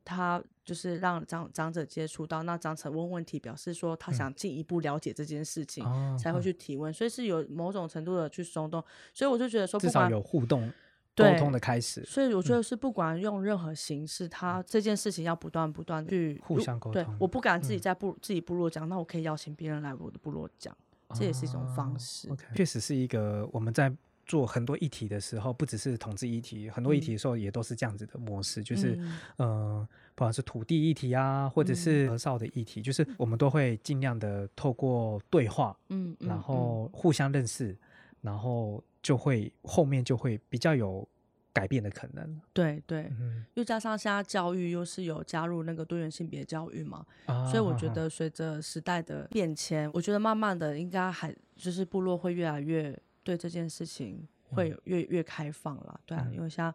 [0.05, 5.85] 他就是让长长者接触到，那长者问问题，表示说他想进一步了解这件事情，
[6.19, 8.85] 才会去提问，所以是有某种程度的去松动。
[9.13, 10.71] 所以我就觉得说，至少有互动
[11.17, 12.05] 沟通的开始。
[12.05, 17.03] 所以我觉得是不管用任何形式，他这件事情要不断不断去互相沟通。
[17.03, 20.77] 对，我不敢自己在部自己部落讲，那我可以邀请别人来我的部落讲，
[21.15, 22.29] 这也是一种方式。
[22.55, 23.95] 确实是一个我们在。
[24.27, 28.99] 做很多议题的时候，不只是统治议题，很多议题的时候也都是这样子的模式，就是
[29.37, 37.77] 呃，不管是土地议题啊，或者是和少的议题，就是我们都会尽量的透过对话，嗯，然后互相认识，
[38.21, 41.07] 然后就会后面就会比较有
[41.53, 42.41] 改变的可能。
[42.53, 43.13] 对对，
[43.55, 47.05] 又加上现在教育又是有加入那个多元性别教育嘛，
[47.51, 52.99] 所以我觉得随着时代的变迁，我觉得慢慢的应该还就是部落会越来越。
[53.25, 56.73] 对这件事情会越越开放了，对啊，因为像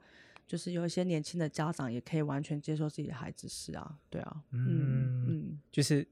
[0.48, 6.06] 就是有一些年轻的家长也可以完全接受自己的孩子是啊，对啊，嗯嗯，就是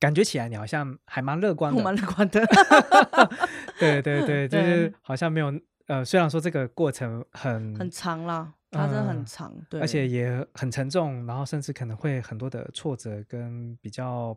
[0.00, 2.44] 感觉起来你好像还蛮乐观的，蛮乐观的，
[3.78, 5.52] 对 对对， 就是好像没有
[5.86, 14.36] 呃，虽然说这个过程很很长啦，它真的很长，对，而且也很沉重，然后甚至可能会很多的挫折跟比较。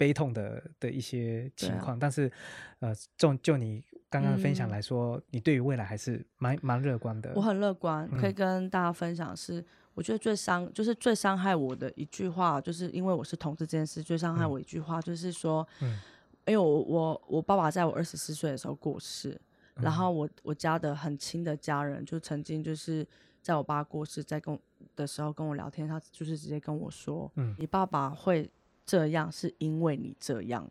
[0.00, 2.32] 悲痛的的一些情况，但是，
[2.78, 7.32] 呃，就就你刚刚分享来说，你对于未来还是蛮蛮乐观的。
[7.34, 15.98] 我很乐观，可以跟大家分享是，我觉得最伤就是最伤害我的一句话，就是因为我是同志这件事，最伤害我一句话就是说，嗯，
[16.46, 19.40] 因为我我我爸爸在我二十四岁的时候过世，
[19.76, 23.06] 然后我我家的很亲的家人就曾经就是
[23.40, 24.58] 在我爸过世在跟
[24.96, 28.50] 的时候跟我聊天，他就是直接跟我说，嗯，你爸爸会。
[28.86, 30.68] 这样是因为你这样，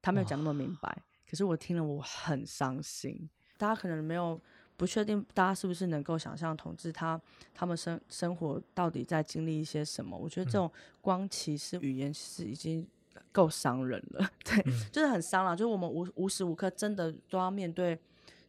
[0.00, 0.96] 他没有讲那么明白，
[1.32, 3.26] 可是我听了我很伤心。
[3.56, 4.38] 大家可能没有
[4.76, 7.18] 不确定，大家是不是能够想象同志他
[7.54, 10.14] 他们生生活到底在经历一些什么？
[10.14, 12.86] 我觉得这种光歧视语言其实已经
[13.32, 15.56] 够伤人了， 对，就是很伤了。
[15.56, 17.98] 就是我们无无时无刻真的都要面对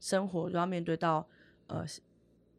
[0.02, 1.26] 生活，都要面对到
[1.68, 1.86] 呃。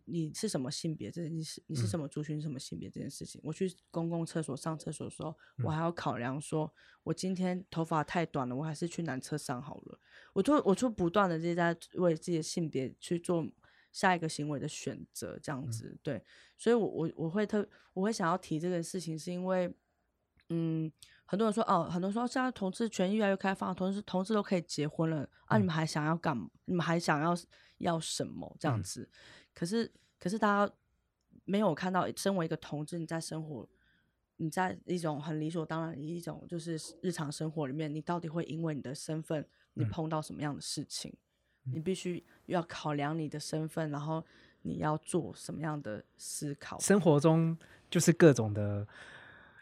[0.07, 1.11] 你是什么性别？
[1.11, 2.41] 这你是你是什么族群？
[2.41, 3.41] 什么性别这件事情？
[3.45, 9.99] 我去公共厕所上厕所的时候，我还要考量说，我今天头发太短了，我还是去男厕上好了。
[10.33, 13.47] 我就我就不断的就在为自己的性别去做
[13.93, 16.23] 下一个行为的选择，这样子对。
[16.59, 19.75] 所以，我我我会特我会想要提这件事情，是因为，
[20.51, 20.91] 嗯，
[21.25, 26.51] 很多人说哦，很多人说现在同志权益越来越开放，同志同志都可以结婚了啊，你们还想要干嘛？
[26.67, 27.35] 你们还想要
[27.79, 28.55] 要什么？
[28.61, 29.11] 这样子。
[29.55, 30.75] 可是，可是大家
[31.45, 33.67] 没有看到，身为一个同志，你在生活，
[34.37, 41.15] 你在一种很理所当然的一种就是日常生活里面，你到底会因为你的身份，你碰到什么样的事情？
[41.73, 44.25] 你必须要考量你的身份，然后
[44.63, 46.79] 你要做什么样的思考？
[46.81, 47.57] 生活中
[47.89, 48.87] 就是各种的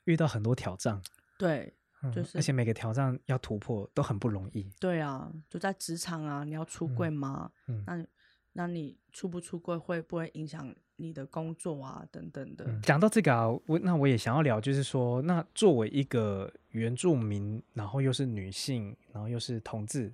[0.05, 1.03] 遇到很多挑战，
[1.39, 1.75] 对，
[2.13, 4.69] 就是而且每个挑战要突破都很不容易。
[4.81, 7.53] 对啊，就在职场啊，你要出柜吗？
[7.67, 8.07] 嗯，那。
[8.55, 12.07] 那你出不出柜会不会影响你的工作啊？
[12.11, 12.67] 等等的。
[12.83, 20.13] 讲到这个啊，我那我也想要聊，就是说，那作为一个原住民，然后又是女性，然后又是同志，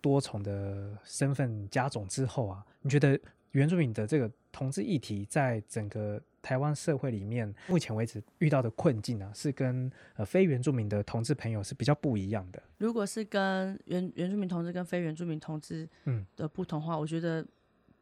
[0.00, 3.18] 多重的身份加种之后啊，你觉得
[3.50, 12.62] 原住民的这个同志议题，在整个台湾社会里面，目前为止遇到的困境啊，是跟呃非原住民的同志朋友是比较不一样的。
[12.78, 17.44] 如果是跟原原住民同志跟非原住民同志嗯的不同话，我觉得。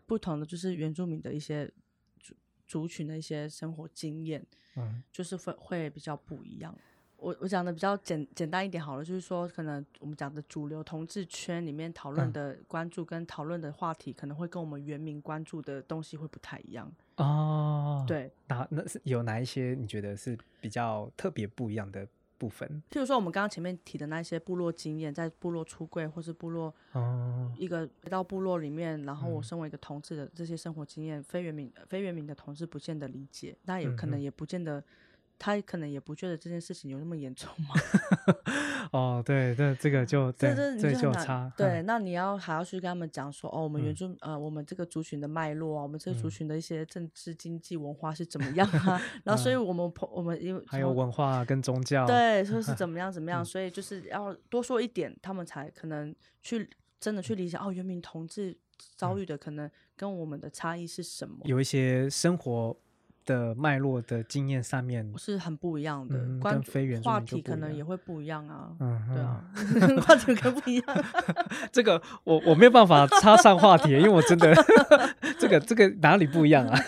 [0.08, 1.70] 不同的就是原住民的一些
[2.18, 2.34] 族
[2.66, 4.44] 族群的一些生活经验，
[4.76, 6.74] 嗯，就是会会比较不一样。
[7.18, 18.04] 我我讲的比较简简单一点好了，就是说可能我们讲的主流同志圈里面讨论的关注跟讨论的话题，可能会跟我们原民关注的东西会不太一样哦。
[18.06, 22.66] 对，那那是有哪一些你觉得是比较特别不一样的部分。
[22.90, 34.82] 譬如说，我们刚刚前面提的那些部落经验，在部落出柜，或是部落哦一个回到部落里面，然后我身为一个同志的这些生活经验，非原民非原民的同志不见得理解，那也可能也不见得。
[35.38, 37.74] 他可能也不觉得这件事情有那么严重嘛？
[38.90, 41.52] 哦，对，这这个就这这就差。
[41.56, 49.00] 对，那你要还要去跟他们讲说，哦，我们原住呃，我们这个族群的脉络啊，我们这个族群的一些政治、经济、文化是怎么样啊？
[49.24, 58.56] 然后，所以我们我们因为还有文化跟宗教，对，说是 怎么样怎么样，所以就是要多说一点，他们才可能去真的去理解哦，原民同志
[58.96, 61.36] 遭遇的可能跟我们的差异是什么？
[61.44, 62.76] 有一些生活。
[63.28, 68.70] 的脉络的经验上面是很不一样的，跟非原话题可能也会不一样啊。
[68.80, 69.44] 嗯，对啊，
[70.00, 71.04] 话题可不一样。
[71.70, 74.54] 这个我我没有办法插上话题，因为我真的
[75.38, 76.78] 这个这个哪里不一样啊？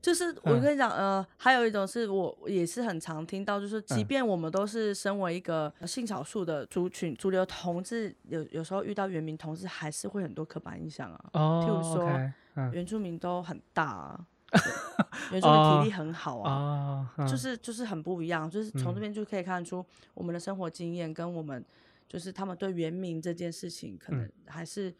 [0.00, 11.24] 就是我跟你讲，呃，还有一种是我也是很常听到，就是即便我们都是身为一个性少数的族群，主流同志，有有时候遇到原民同志，还是会很多刻板印象啊。
[11.32, 13.84] 哦，譬如说原住民都很大。
[13.84, 14.20] 啊。
[15.32, 21.64] 原住民体力很好啊，就是就是很不一样，就是从这边就可以看出我们的生活经验跟我们，
[22.08, 24.94] 就是他们对原民这件事情可能还是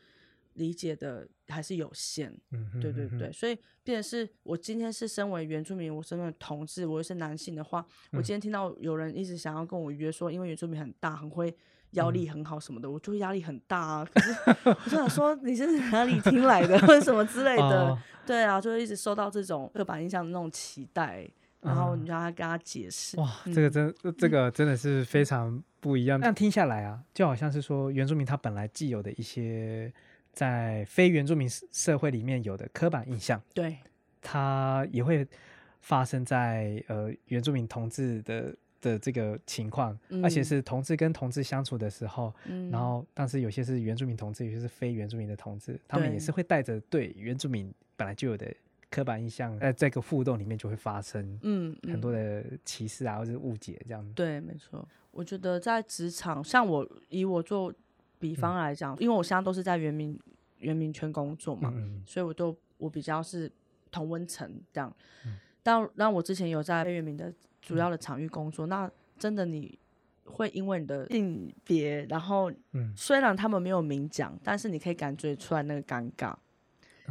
[0.54, 2.34] 理解的还是有限，
[2.80, 11.56] 对对对，所以变成是我今天是身为原住民，我身为同志，我又是男性的话，我今天听到有人一直想要跟我约说，因为原住民很大，很会。
[11.96, 14.08] 腰力很好什么的，我就压力很大啊。
[14.12, 17.98] 可是我就想说，你是哪里听来的，或者什么之类的？
[18.24, 21.28] 对啊，就会一直受到这种刻板印象的那种期待，
[21.60, 23.18] 然后你让他跟他解释。
[23.18, 26.20] 哇，这个真这个真的是非常不一样。
[26.20, 29.92] 但听下来啊，就好像是说原住民他本来既有的一些
[30.32, 33.78] 在非原住民社会里面有的刻板印象，对，
[34.20, 35.26] 他也会
[35.80, 38.54] 发生在呃原住民同志的。
[38.86, 42.32] 的这个情况，而且是同志跟同志相处的时候，
[42.70, 48.54] 然后但是有些是原住民同志，有些是非原住民的同志，他们也是会带着对原住民本来就有的
[48.88, 54.12] 刻板印象，在这个互动里面就会发生，嗯，很多的歧视啊或者是误解这样。
[54.12, 54.86] 对，没错。
[55.10, 57.72] 我觉得在职场，像我以我做
[58.20, 60.16] 比方来讲，因为我现在都是在原民
[60.58, 61.74] 原民圈工作嘛，
[62.06, 63.50] 所以我都我比较是
[63.90, 64.94] 同温层这样。
[65.62, 67.34] 但那我之前有在非原民的。
[67.66, 69.76] 主要的场域工作，那真的你
[70.24, 76.32] 会因为你的性别，然后嗯虽然他们没有明讲，但是你可以感觉出来那个尴尬，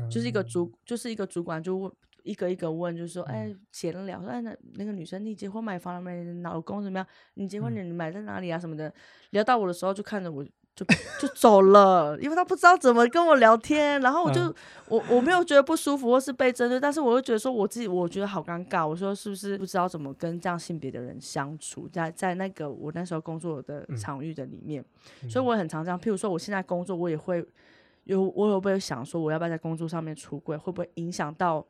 [0.09, 1.91] 就是一个主，就是一个主管就问
[2.23, 6.23] 一个一个问，就是说，哎，闲聊，说，哎，那那个女生，你结婚买房了没？
[6.41, 7.05] 老公怎么样？
[7.33, 8.57] 你结婚你买在哪里啊？
[8.57, 8.93] 什么的，
[9.31, 10.45] 聊到我的时候，就看着我。
[10.75, 10.85] 就
[11.21, 14.53] 就走了，因为他不知道怎么跟我聊天，然后我就
[14.89, 24.83] 我我没有觉得不舒服或是被针对，但是我又觉得说我自己我觉得好尴尬，我说是不是不知道怎么跟这样性别的人相处，在在那个我那时候工作的场域的里面，
[25.29, 25.97] 所以我很常这样。
[25.97, 27.47] 譬如说我现在工作，我也会
[28.03, 31.65] 有我有不会想说我要不要在工作上面出柜，会不会影响到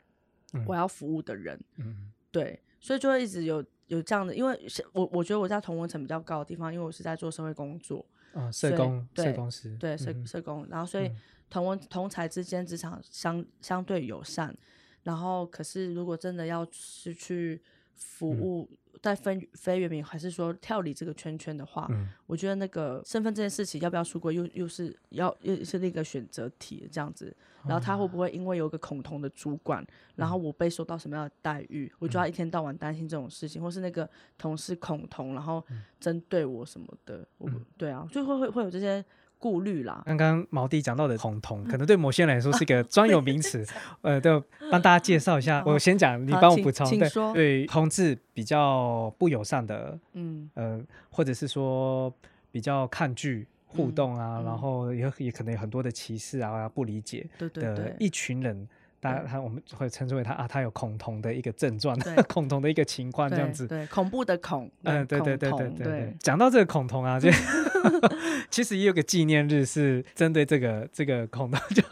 [0.65, 1.59] 我要服务的人？
[1.77, 4.59] 嗯，对，所以就会一直有有这样的，因为
[4.93, 8.03] 我我觉得我在同文层比较高的地方，因为我是在做社会工作。
[8.35, 11.09] 啊，社工，社工师，对，社社工，然后所以
[11.49, 14.55] 同文同才之间职场相相对友善，
[15.03, 17.61] 然后可是如果真的要是去
[17.95, 18.69] 服务
[19.05, 21.87] 在飞飞原名，还是说跳离这个圈圈的话，
[22.25, 27.31] 我觉得那个身份这件事情要不要出国，又又是要又是那个选择题这样子，
[27.67, 35.63] 然后他会不会因为有个恐同的主管，然后我被受到什么样的待遇，我就要一天到晚担心这种事情，或是那个同事恐同，然后
[35.99, 39.05] 针对我什么的，我对啊，就会会会有这些
[39.39, 40.01] 顾虑啦。
[40.05, 43.65] 刚刚毛弟讲到的红童，可能对某些人来说是一个专有名词，
[44.01, 45.63] 呃，就帮大家介绍一下。
[45.65, 46.89] 我先讲，你帮我补充。
[46.97, 52.13] 对，对，同志比较不友善的，嗯，呃，或者是说
[52.51, 53.47] 比较抗拒。
[53.67, 58.65] 互动啊，然后也也可能有很多的歧视啊，不理解的一群人，
[59.05, 61.95] 大家他我们会称之为他啊，他有恐同的一个症状，
[62.27, 66.15] 恐同的一个情况这样子，对恐怖的恐，嗯，对对对对对对。
[66.19, 67.29] 讲到这个恐同啊，就
[68.49, 71.83] 其实也有个纪念日是针对这个这个恐同，就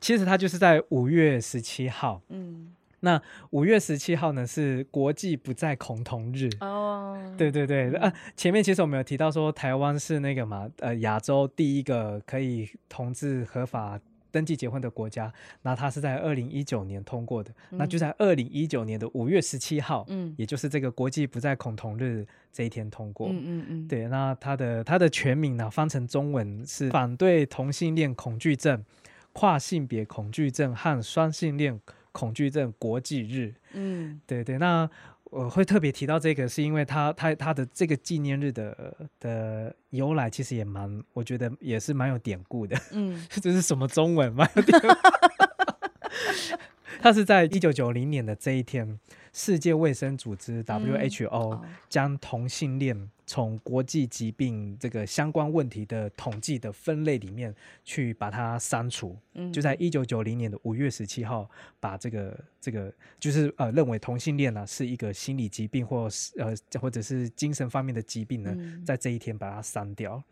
[0.00, 2.74] 其实它就是在五月十七号，嗯。
[3.00, 13.96] 那五月十七号呢是国际不再恐同日哦，对对对，啊，前面其实我们有提到说台湾是那个嘛，呃，亚洲第一个可以同志合法
[14.30, 28.84] 登记结婚的国家，那它是在二零一九年通过的，那就在二零一九年的五月十七号，嗯，也就是这个国际不再恐同日这一天通过，嗯嗯嗯，对，那它的它的全名呢翻成中文是反对同性恋恐惧症、
[29.32, 31.80] 跨性别恐惧症和双性恋。
[32.10, 34.90] 恐惧症国际日，嗯，对对，那
[35.30, 42.76] 我会特别提到这个，是因为他他他的这个纪念日的的由来，其实也蛮，我觉得也是蛮有典故的。
[42.92, 44.32] 嗯， 这是什么中文？
[44.32, 44.88] 蛮有典故。
[47.00, 48.98] 他是在一九九零年的这一天，
[49.32, 57.54] 世界卫生组织 WHO 将同性恋从国际疾病这个相关问题的统计的分类里面
[57.84, 59.14] 去把它删除。
[59.34, 61.48] 嗯，就在一九九零年的五月十七号，
[61.78, 66.08] 把这个这个就是呃认为同性恋呢是一个心理疾病或
[66.38, 70.22] 呃或者是精神方面的疾病呢，在这一天把它删掉。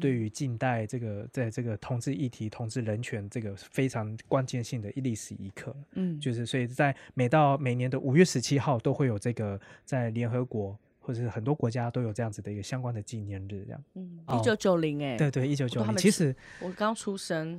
[0.00, 10.76] 对于近代这个在这个同志议题、同志人权这个非常关键性的历史一刻，嗯，就是所以在每到每年的五月十七号都会有这个在联合国
[11.08, 13.82] 或者是很多国家都有这样子的一个相关的纪念日，这样。
[13.94, 17.58] 嗯，一九九零哎，对对，一九九零，其实我刚出生，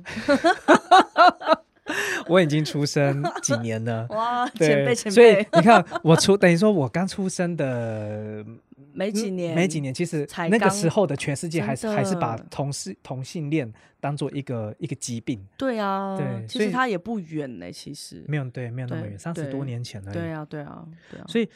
[2.30, 8.46] 我已经出生几年了， 哇，前辈前辈，所以你看我出等于说我刚出生的。
[8.92, 15.44] 没几年，没几年，其实那个时候的全世界还是还是把同事同性恋当做一个一个疾病。
[15.56, 20.12] 对啊，对，其实它也不远呢，其实没有对，没有那么远，三十多年前了。
[20.12, 21.24] 对啊，对啊，对啊。
[21.26, 21.48] 所以，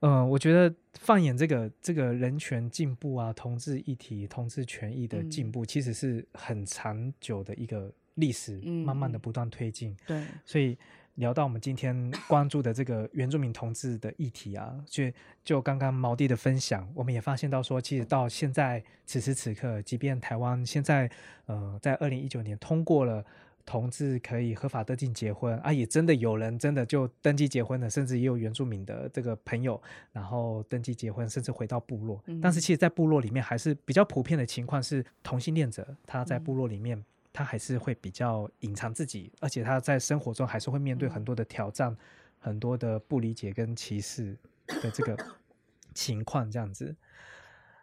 [0.00, 9.96] 呃，我觉得放眼这个这个人权进步啊，同志议题、同志权益的进步，其实是很长久的一个历史，慢慢的不断推进。
[10.06, 10.78] 对，所以。
[11.16, 15.04] 聊到我们今天关注的这个原住民同志的议题啊，就
[15.44, 21.10] 就刚刚毛弟的分享，我们也发现到说，其实到现在此时此刻，即便台湾现在
[21.46, 23.24] 呃在二零一九年通过了
[23.64, 29.80] 同志可以合法登记结婚啊，也真的有人真的就登记结婚了，甚至也有原住民的这个朋友，
[30.12, 32.22] 然后登记结婚，甚至回到部落。
[32.42, 37.02] 但是其实，在部落里面还是比较普遍的情况是，同性恋者他在部落里面。
[37.36, 41.94] 他还是会比较隐藏自己，而且他在生活中还是会面对很多的挑战，
[42.38, 44.34] 很多的不理解跟歧视
[44.82, 45.14] 的这个
[45.92, 46.96] 情况，这样子。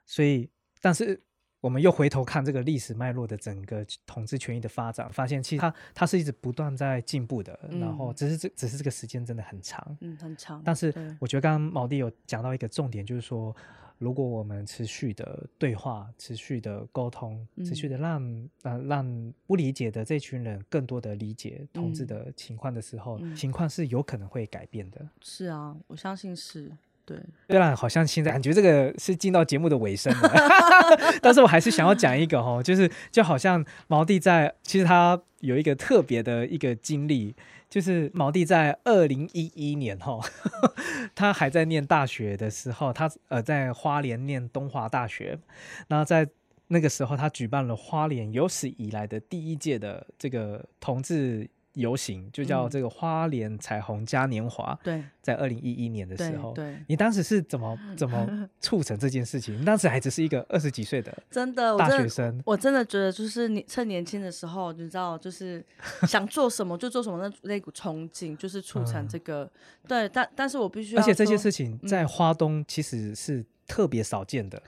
[0.07, 0.49] 所以，
[0.81, 1.21] 但是
[1.61, 7.59] 我们又回头看这个历史脉络的整个统治权益的发展，发现其实它它是一直不断在进步的。
[7.79, 10.59] 然后，只是这只是这个时间真的很长，嗯，很长。
[10.65, 13.55] 但是我觉得刚刚毛弟有讲到一个重点，就是说。
[14.03, 25.07] 如果我们持续的对话、持续的沟通、持续的让呃让不理解的这群人更多的理解同志的情况的时候，情况是有可能会改变的。
[25.21, 26.69] 是啊，我相信是
[27.05, 27.17] 对。
[27.47, 30.29] 虽然好像现在感觉这个是进到节目的尾声了，
[31.23, 37.33] 但是我还是想要讲一个哈，就是就好像毛弟在其实他有一个特别的一个经历。
[37.73, 40.19] 就是毛弟在二零一一年哈，
[41.15, 45.39] 他还在念大学的时候，他呃在花莲念东华大学，
[45.87, 46.29] 那在
[46.67, 51.49] 那个时候，他举办了花莲有史以来的第一届的这个同志。
[51.73, 54.77] 游行就叫这个花莲彩虹嘉年华。
[54.83, 59.59] 对，在二零一一年的时候，对，你当时是怎么怎么 促成这件事情？
[59.59, 65.65] 你当时还只是一个二十几岁的真的大学生，我真的觉得就是你趁年轻的时候，你知道，就是
[66.07, 69.49] 想做什么就做什么，那那股憧憬就是促成这个。
[69.87, 74.61] 对，但但是我必须，而且这件事情在花东其实是特别少见的。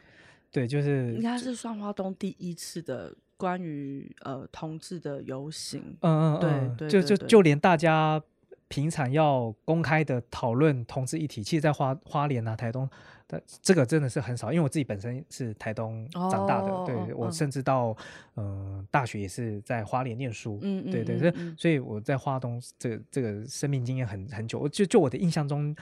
[0.52, 3.14] 对，就是应该是算花东第一次的。
[3.38, 8.22] 关于呃同志的游行，嗯嗯，对，就就就连大家
[8.68, 12.90] 平常要公开的讨论同志议题，其实，在花花莲啊、台东
[13.28, 17.96] 的这个真的是很少，因为我自己本身是台东长大的，对我甚至到
[18.36, 25.76] 嗯大学也是在花莲念书，嗯嗯，对对，所以所以我在花东这个这个生命经验很很久，就就我的印象中。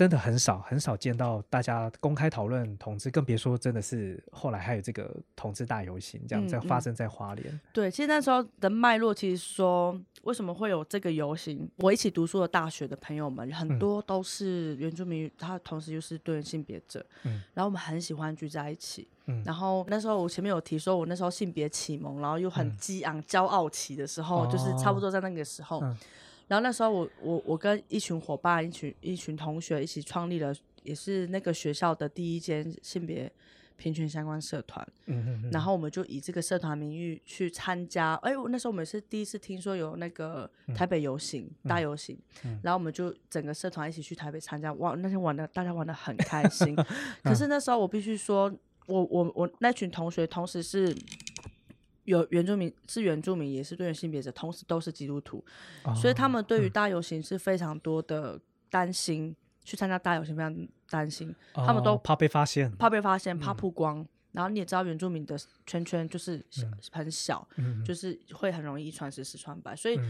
[0.00, 7.60] 真的很少很少见到大家公开讨论同志，更别说真的是后来还有这个同志大游行这样在发生在花莲。
[7.70, 11.68] 对，其实那时候的脉络，其实说为什么会有这个游行？
[11.76, 17.04] 我一起读书的大学的朋友们，很多都是原住民，他同时又是多元性别者。
[17.24, 19.06] 嗯，然后我们很喜欢聚在一起。
[19.26, 25.84] 嗯，然后那时候我前面有提说，我那时候性别启蒙，然后又很激昂、骄傲起的时候，就是差不多在那个时候。
[26.50, 33.30] 然后那时候我我我跟一群伙伴、一群一群同学一起创立了，也是那个学校的第一间性别
[33.76, 34.84] 平权相关社团。
[35.06, 38.16] 嗯然后我们就以这个社团名誉去参加。
[38.16, 42.18] 哎，我那时候我们是第一次听说有那个台北游行大游行。
[42.42, 42.58] 嗯。
[42.64, 46.74] 然后我们就整个社团一起去台北参加，哇，那天玩的大家玩的很开心。
[47.22, 48.52] 可是那时候我必须说，
[48.86, 50.92] 我我我那群同学同时是。
[52.10, 55.44] 有原住民是原住民，也是多元性别者，同时都是基督徒，
[55.94, 58.38] 所以他们对于大游行是非常多的
[58.68, 59.34] 担心。
[59.62, 64.04] 去参加大游行非常担心，他们都怕被发现，怕被发现，怕曝光。
[64.32, 66.44] 然后你也知道，原住民的圈圈就是
[66.90, 67.46] 很小，
[67.84, 69.76] 就是会很容易一传十，十传百。
[69.76, 70.00] 所以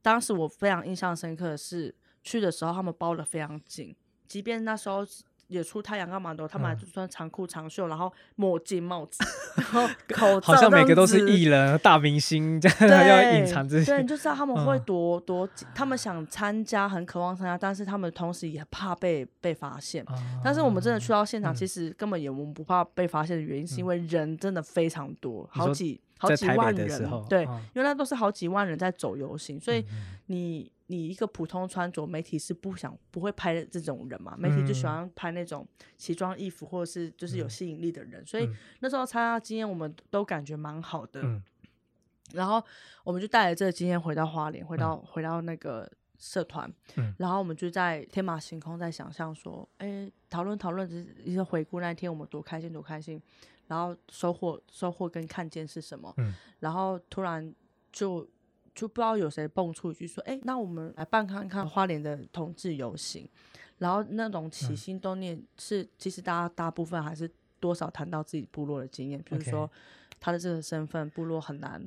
[0.00, 1.92] 当时我非常印象深刻的是，
[2.22, 3.94] 去的时候他们包的非常紧，
[4.28, 5.04] 即便那时候
[5.50, 9.18] 也出太阳干嘛的，他们还就穿长裤长袖，然后墨镜帽子，
[9.60, 13.92] 然后口罩，好像每个都是艺人、大明星，这样要隐藏这些。
[13.92, 20.06] 对，你就知道他们会多多，他们想参加，很渴望参加，但是他们同时也怕被被发现。
[20.42, 26.88] 但是我们真的去到现场，其实根本也我们不怕被发现的原因，是因为人真的非常多，好几好几万人，
[27.28, 29.84] 对，因为那都是好几万人在走游行，所以
[30.26, 30.70] 你。
[30.90, 34.34] 你一个普通穿着，媒体是不想不会拍这种人嘛？
[34.36, 35.64] 媒体就喜欢拍那种
[35.96, 38.50] 奇装异服或者是就是有吸引力的人，所以
[38.80, 41.22] 那时候参加经验我们都感觉蛮好的。
[42.32, 42.60] 然后
[43.04, 46.68] 我们就带着这个经验回到花莲，回到回到那个社团，
[47.18, 53.22] 然后我们就在天马行空在想象说，哎，讨论讨论，就是一些回顾那一天我们多开心多开心，
[53.70, 56.14] 然后收获收获跟看见是什么？
[56.58, 57.54] 然后突然
[57.90, 58.28] 就。
[58.72, 63.28] 就不知道有谁蹦出一句说：“哎，那我们来办看看花莲的同志游行。”
[63.78, 69.70] 然后那种起心动念是，其实大家大部分还是多少谈到自己部落的经验，比如说
[70.20, 71.82] 他的这个身份，部落很难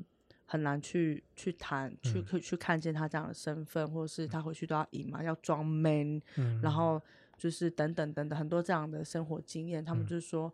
[0.45, 6.21] 很难去去谈，去去去看见他这样的身份，或者是他回去都要隐瞒，要装 man，
[6.61, 7.01] 然后
[7.37, 10.53] 就是等等等等很多这样的生活经验，他们就是说，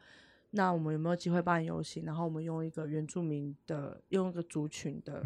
[0.52, 2.06] 那我们有没有机会办游行？
[2.06, 5.24] 然后我们用一个原住民的，用一个族群的。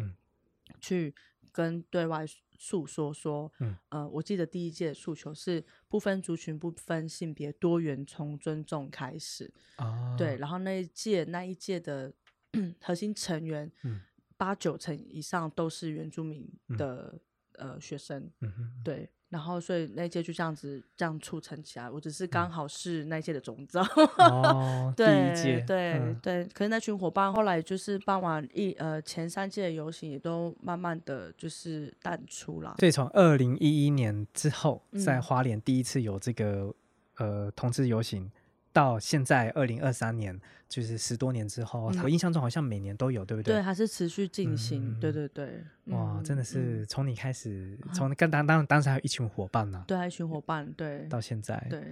[0.80, 1.14] 去
[1.52, 2.24] 跟对外
[2.58, 9.52] 诉说说，嗯，呃，我记得第一届诉求是不分族群、不分性别、多元，从尊重开始。
[9.76, 12.12] 哦，对，然后那一届那一届的
[12.80, 14.00] 核心成员，嗯，
[14.36, 17.20] 八九成以上都是原住民的
[17.52, 19.10] 呃学生，嗯对。
[19.34, 21.90] 然后，所以那届就这样子这样促成起来。
[21.90, 23.82] 我只是刚好是那届的总招。
[24.18, 26.44] 哦，第一届，对对。
[26.54, 32.76] 可是那群伙伴后来就是办完一呃前三届的游行，也都慢慢的就是淡出了。
[32.78, 36.72] 所以从二零一一年之后，在花莲第一次有这个
[37.16, 38.30] 呃同志游行。
[38.74, 43.54] 到现在二零二三年，就是十多年之后，我印象中好像每年都有，对不对？
[43.54, 44.98] 对，还是持续进行。
[44.98, 45.62] 对对对。
[45.84, 49.84] 哇，真的是从你开始，从跟当当当时还有一群伙伴呢。
[49.86, 51.06] 对，一群伙伴，对。
[51.08, 51.64] 到现在。
[51.70, 51.82] 对。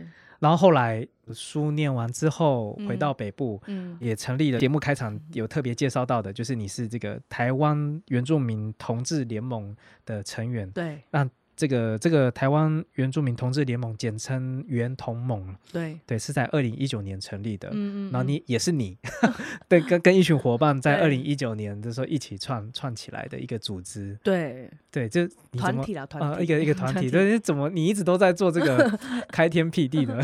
[0.41, 10.69] 然后后来书念完之后，回到北部，嗯，也成立了节目开场有特别介绍到的，就是你是这个台湾原住民同志联盟的成员。
[10.73, 11.01] 对。
[11.13, 11.31] 那
[11.63, 17.69] 这个这个台湾原住民同志联盟，简称原同盟，对对，是在二零一九年成立的。
[17.69, 18.99] 嗯嗯，然后你也是你，
[19.69, 24.19] 对，跟跟一群伙伴在二零一九年的时候一起创创起来的一个组织。
[24.25, 27.09] 对对，就团体了，团体一个一个团体。
[27.13, 28.99] 对，怎么你一直都在做这个
[29.31, 30.21] 开天辟地的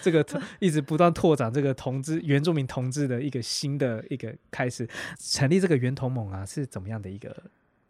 [0.00, 0.24] 这个，
[0.60, 7.36] 一直不断拓展这个同志原住民同志的一个新的一个开始，成立这个原同盟啊，是怎么样的一个？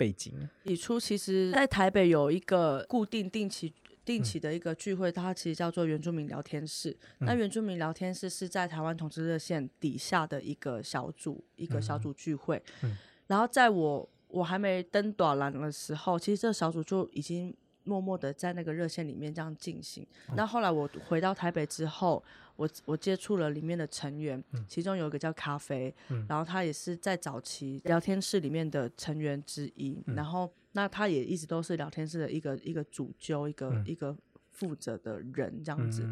[0.01, 0.33] 背景，
[0.65, 3.71] 起初其实，在台北有一个固定定期
[4.03, 6.97] 定期的一个聚会，它其实叫做原住民聊天室。
[7.19, 12.63] 那原住民聊天室是在台湾同志热线底下的一个小组，一个小组聚会。
[13.27, 20.07] 然后在我我还没登短栏的时候，其实这个小组就已经默默的在那个热线里面这样进行。
[20.35, 22.25] 那后来我回到台北之后。
[22.61, 25.95] 我我接触了里面的成员，其中有一个叫咖啡，
[26.29, 34.15] 然后他也是在早期聊天室里面的成员之一，然后那他也一直都是聊天室的一个一个主揪，一个一个
[34.51, 36.07] 负责的人这样子，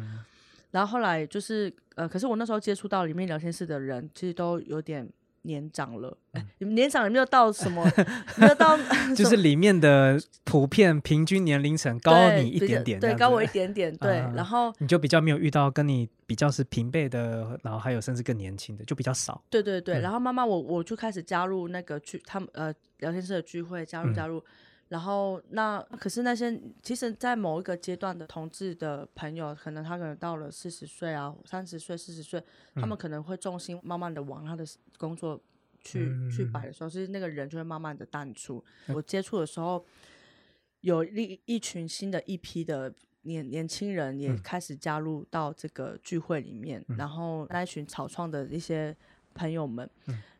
[0.71, 5.07] 然后后来就是呃，可是我那时候接触到里面聊天室的人，其实都有点。
[5.43, 6.17] 年长了，
[6.59, 7.85] 年长有没有到什么？
[8.37, 8.77] 没有到
[9.15, 14.17] 就是里面的普遍平均年龄层高你一点点，对，高我一点点，对。
[14.35, 19.41] 然后你就比较没有遇到跟你比较是平辈的，然后还有甚至更年轻的，就比较少。
[19.49, 24.43] 对对对，然后慢慢我我就开始加入那个聚，他们呃聊天室的聚会，加入加入。
[24.89, 34.65] 然后那可是那些其实，在某一个阶段的同志的朋友，可能他可能到了四十岁啊，三十岁、四十岁，他们可能会重心慢慢的往他的
[34.97, 35.39] 工作
[35.79, 38.63] 去去摆的时候，其实那个人就会慢慢的淡出。
[38.87, 39.85] 我接触的时候，
[40.81, 48.97] 有一一群新的一批的年年轻人也开始加入到这个聚会里面，然后那一群草创的一些
[49.35, 49.87] 朋友们，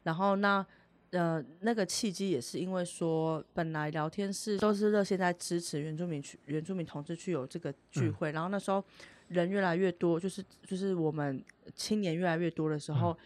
[0.02, 0.66] 然后那。
[1.12, 8.84] 呃，那个契机也是因为说，本来聊天室都是热线在支持原住民去原住民同志去有这个聚会，然后那时候
[9.28, 11.44] 人越来越多，就是就是我们
[11.74, 13.18] 青年越来越多的时候，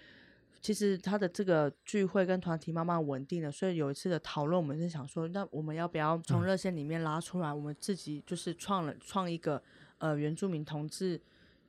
[0.61, 9.61] 其实他的这个聚会跟团体慢慢稳定了，所以有一次的讨论，我们是想说，那我们要不要从热线里面拉出来，我们自己就是创了创一个
[9.97, 11.19] 呃原住民同志。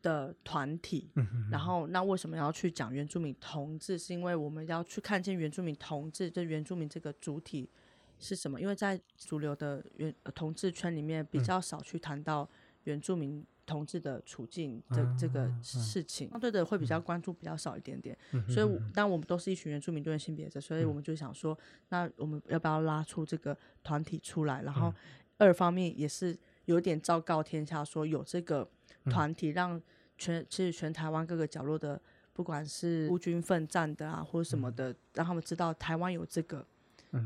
[0.05, 1.09] 的团体，
[1.51, 3.97] 然后那为什么要去讲原住民同志？
[3.97, 7.71] 是因为我们要去看见原住民同志，就原住民这个主体
[8.19, 8.61] 是什么？
[8.61, 12.47] 因为在主流的原同志圈里面比较少去谈到
[12.83, 18.15] 原住民同志的处境这这个事情，相对的会比较关注比较少一点点。
[18.47, 24.63] 所以，当我们都是一群原住民多元性别者，所以我们就想说，那我们要不要拉出这个团体出来？
[24.63, 24.93] 然后，
[25.39, 26.37] 二方面也是
[26.67, 28.69] 有点昭告天下，说有这个
[29.07, 29.81] 团体，让
[30.17, 32.01] 全其实全台湾各个角落的，
[32.33, 36.67] 不管是孤军奋战的啊，或者什么的，让他们知道台湾有这个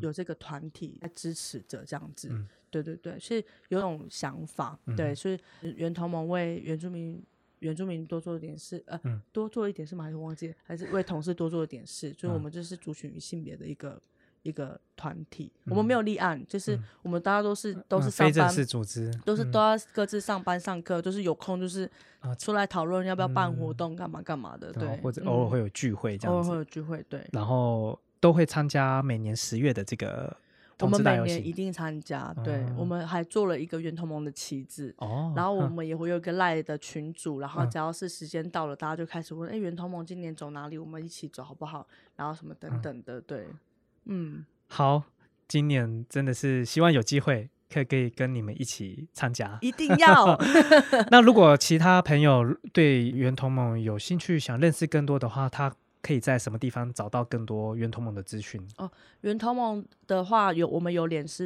[0.01, 2.31] 有这个团体在支持着这样子。
[2.71, 7.25] 对对对，是有种想法，对，所以原同盟为原住民
[7.61, 9.01] 原住民多做点事，呃，
[9.33, 10.05] 多做一点事吗？
[10.05, 10.55] 还是忘记？
[10.65, 12.13] 还是为同事多做一点事？
[12.13, 13.99] 所以我们这是族群与性别的一个
[14.43, 21.91] 一个团体，我们没有立案，就是我们大家都是都是上班，组织，都是都要各自上班上课，就是有空就是
[22.39, 30.37] 出来讨论要不要办活动，干嘛干嘛的，对，或者偶尔会有聚会这样子，偶尔会有聚会，对，然后都会参加每年十月的这个。
[30.81, 40.79] 我们每年一定参加，对，我们还做了一个圆同盟的旗帜，哦，然后我们也会有一个赖的群组，然后只要是时间到了，大家就开始问，哎，圆同盟今年走哪里？
[40.79, 41.85] 我们一起走好不好？
[42.15, 43.49] 然后什么等等的，对，
[44.09, 45.05] 嗯，好，
[45.47, 50.37] 今年真的是希望有机会可以可以跟你们一起参加，一定要。
[51.11, 55.73] 那如果其他朋友对圆同盟有兴趣，想认识更多的话，他。
[56.01, 58.65] 可以在什么地方找到更多圆同盟的资讯？
[58.77, 58.89] 哦，
[59.23, 61.43] 圆同盟的话，有我们有脸书，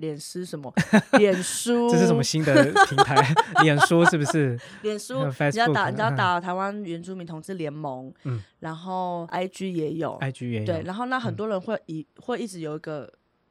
[0.00, 0.72] 脸书什么？
[1.18, 3.16] 脸书这是什么新的平台？
[3.62, 4.58] 脸书是不是？
[4.82, 13.10] 脸书你要打，你要打台湾原住民同志联盟，嗯，然后 IG 也有，IG 也有，对，然后那很多人会以会一直有一个。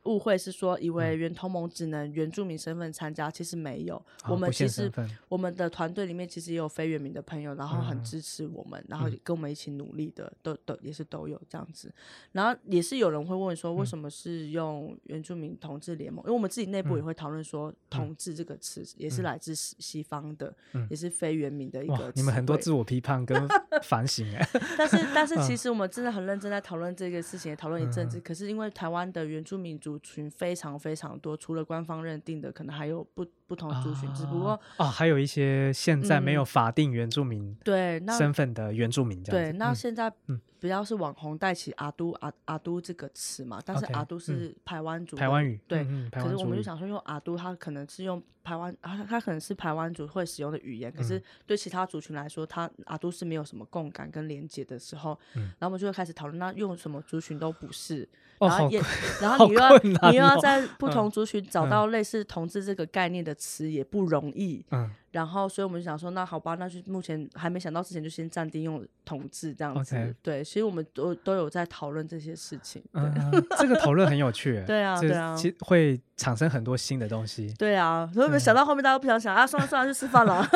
[0.10, 4.04] 误会是说，以为原同盟只能原住民身份参加，其实没有。
[4.28, 4.92] 我们其实
[5.28, 11.94] 我们的团队里面其实也有非原民的朋友，然后很支持我们，然后跟我们一起努力的，都都也是都有这样子。
[12.32, 16.26] 然后也是有人会问说，为什么是用原住民同志联盟？
[16.26, 20.52] 因为我们自己内部也会讨论说，同志这个词也是来自西西方的，
[20.90, 22.12] 也是非原民的一个。
[22.16, 23.48] 你们很多自我批判跟
[23.84, 24.50] 反省哎。
[24.76, 28.20] 但是但是 其实我们真的很认真在讨论这个事情，也讨论一阵子。
[28.22, 29.99] 可是因为台湾的原住民族。
[30.00, 34.12] 族群非常非常多，除了官方认定的，可能还有不不同族群。
[34.14, 40.40] 只不过啊，还有一些现在没有法定原住民对身份的原住民这样、嗯，对，那现在嗯。
[40.60, 58.08] 比较是网红带起阿都阿阿都这个词嘛，但是阿都是台湾族，台湾语对，可是我们就想说用阿都，他可能是用台湾，它它可能是台湾族会使用的语言，可是对其他族群来说，他阿都是没有什么共感跟连接的时候，然后我们就会开始讨论，那用什么族群都不是，
[58.40, 58.82] 然后也
[59.22, 64.92] 然 后你又要你又要在不同族群找到类似同志这个概念的词也不容易，嗯。
[65.12, 70.16] 然后，所以我们就想说，那好吧，那就目前还没想到之前，就先暂定用统治这样子。
[70.22, 72.84] 对，其实我们都都有在讨论这些事情。
[72.94, 73.12] 嗯，
[73.58, 74.64] 这个讨论很有趣。
[74.68, 77.54] 对啊，对啊，其实会产生很多新的东西。
[77.58, 80.48] 对啊，所以想到后面大家都不想想啊，算了算了，去吃饭了。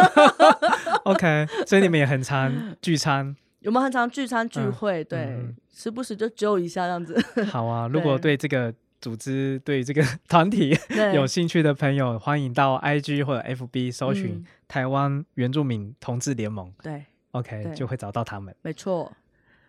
[1.06, 3.36] OK，所以你们也很常聚餐。
[3.62, 5.04] 有没有很常聚餐聚会？
[5.06, 5.40] 对，
[5.74, 7.16] 时不时就揪一下这样子。
[7.46, 8.74] 好啊，如果对这个。
[9.04, 10.74] 组织对这个 团体
[11.14, 16.74] 有兴趣的朋友，欢迎到 IG 或者 FB 搜寻台湾原住民同志联盟。
[16.82, 18.56] 对，OK 就会找到他们。
[18.62, 19.12] 没错。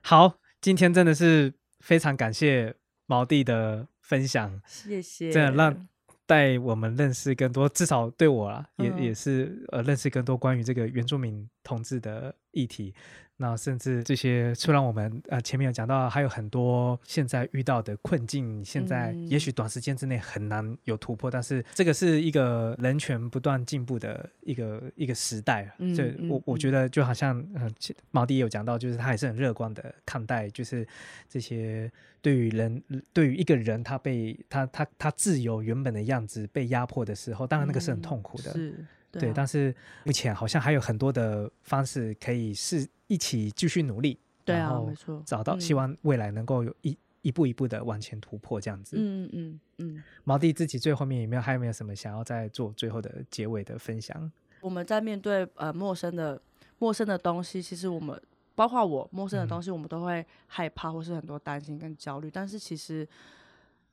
[0.03, 2.73] 好，今天真的是非常感谢
[3.07, 5.89] 毛弟的分享，谢谢，真的让
[6.27, 12.95] 带我们认识更多，至少对我啦，也也是呃认识更多关于这个原住民同志的议题。
[13.37, 25.69] 那甚至这些，虽然我们呃前面有讲到，还有很多现在遇到的困境，现在也许短时间之内很难有突破，但是这个是一个人权不断进步的一个一个时代。
[25.97, 27.69] 所以我我觉得就好像呃
[28.13, 30.87] 毛迪也有讲到，就是他也是很乐观的看待，就是
[31.29, 31.91] 这些
[32.23, 32.81] 对于人
[33.13, 38.53] 对于一个人他被他他他自由原本的样子被压迫的时候，当然那个是很痛苦的。
[38.53, 38.87] 是。
[39.21, 48.97] 对，但是目前好像还有很多的方式可以是一起继续努力，对啊，没错，找到希望未来能够有一一步一步的往前突破这样子。
[48.99, 50.03] 嗯嗯嗯。
[50.25, 54.31] 毛弟自己最后面有没有还有没有什么想要再做最后的结尾的分享？
[54.61, 56.41] 我们在面对呃陌生的
[56.79, 58.21] 陌生的东西，其实我们
[58.55, 62.31] 包括我陌生的东西，我们都会害怕或是很多担心跟焦虑。
[62.31, 63.07] 但是其实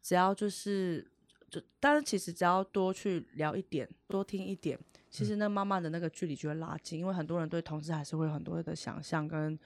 [0.02, 1.06] 只要就是
[1.50, 4.78] 就，但是其实只要多去聊一点，多听一点。
[5.12, 9.60] 其实那慢慢的那个距离就会拉近，因为很多人对同志还是会有很多的想象跟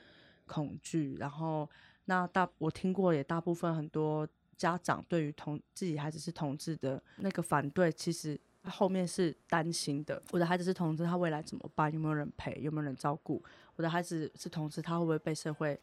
[0.48, 1.16] 恐惧。
[1.20, 1.70] 然后
[2.06, 4.28] 那大我听过也大部分很多
[4.58, 10.20] 家长对于同自己孩子是同志的那个反对，其实后面是担心的。
[10.32, 11.94] 我的孩子是同志，他未来怎么办？
[11.94, 12.60] 有没有人陪？
[12.62, 13.44] 有没有人照顾？
[13.76, 15.80] 我的孩子是同志，他会不会被社会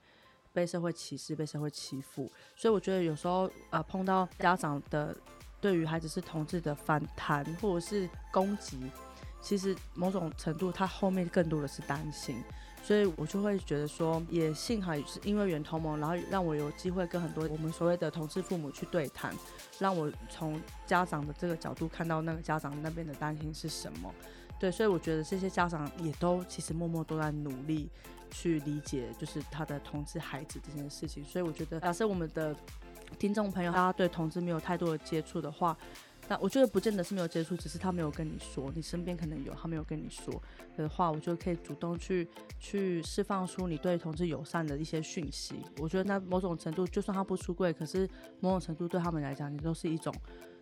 [0.53, 1.37] 被社会歧视？
[1.37, 2.29] 被社会欺负？
[2.57, 5.17] 所以我觉得有时候呃碰到家长的
[5.61, 8.91] 对于孩子是同志的反弹或者是攻击。
[9.43, 12.43] 其实某种程度，他后面更多的是担心。
[12.85, 19.33] 所以我就会觉得说，也幸好是因为原同盟，然后让我有机会跟很多我们所谓的同志父母去对谈，
[19.79, 24.13] 让我从家长的这个角度看到那个家长那边的担心是什么。
[24.59, 27.89] 对，所以我觉得这些家长也都其实默默都在努力
[28.33, 31.25] 去理解，就是他的同志孩子这件事情。
[31.25, 32.53] 所以我觉得，假设我们的
[33.17, 35.77] 听众朋友大家对同志没有太多的接触的话，
[36.29, 40.43] 那我觉得不见得是没有接触，只是他没有跟你说，你身边可能有，他没有跟你说
[40.77, 42.27] 的话，我就可以主动去
[42.59, 45.57] 去释放出你对同志友善的一些讯息。
[45.79, 48.09] 我觉得那某种程度，就算他不出柜，可是
[48.41, 50.15] 某种程度对他们来讲，你都是一种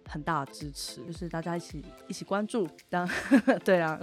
[0.08, 2.66] 很大的支持，就是大家一起一起关注。
[2.88, 3.08] 当
[3.62, 4.00] 对啊，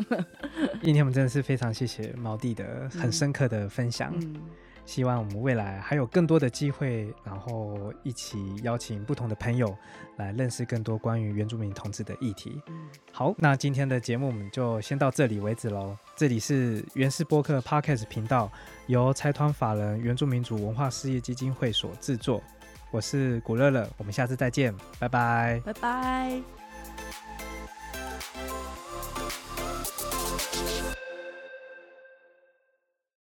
[0.82, 4.14] 今天我们真的是非常谢谢毛弟的很深刻的分享。
[4.88, 9.78] 希望我们未来还有更多的机会，然后一起邀请不同的朋友
[10.16, 12.60] 来认识更多关于原住民同志的议题。
[13.12, 15.96] 好，那今天的节目我们就先到这里为止喽。
[16.16, 18.50] 这里是原氏播客 Podcast 频道，
[18.88, 22.42] 由财团法人原住民族文化事业基金会所制作。
[22.90, 26.57] 我是古乐乐，我们下次再见，拜拜，拜拜。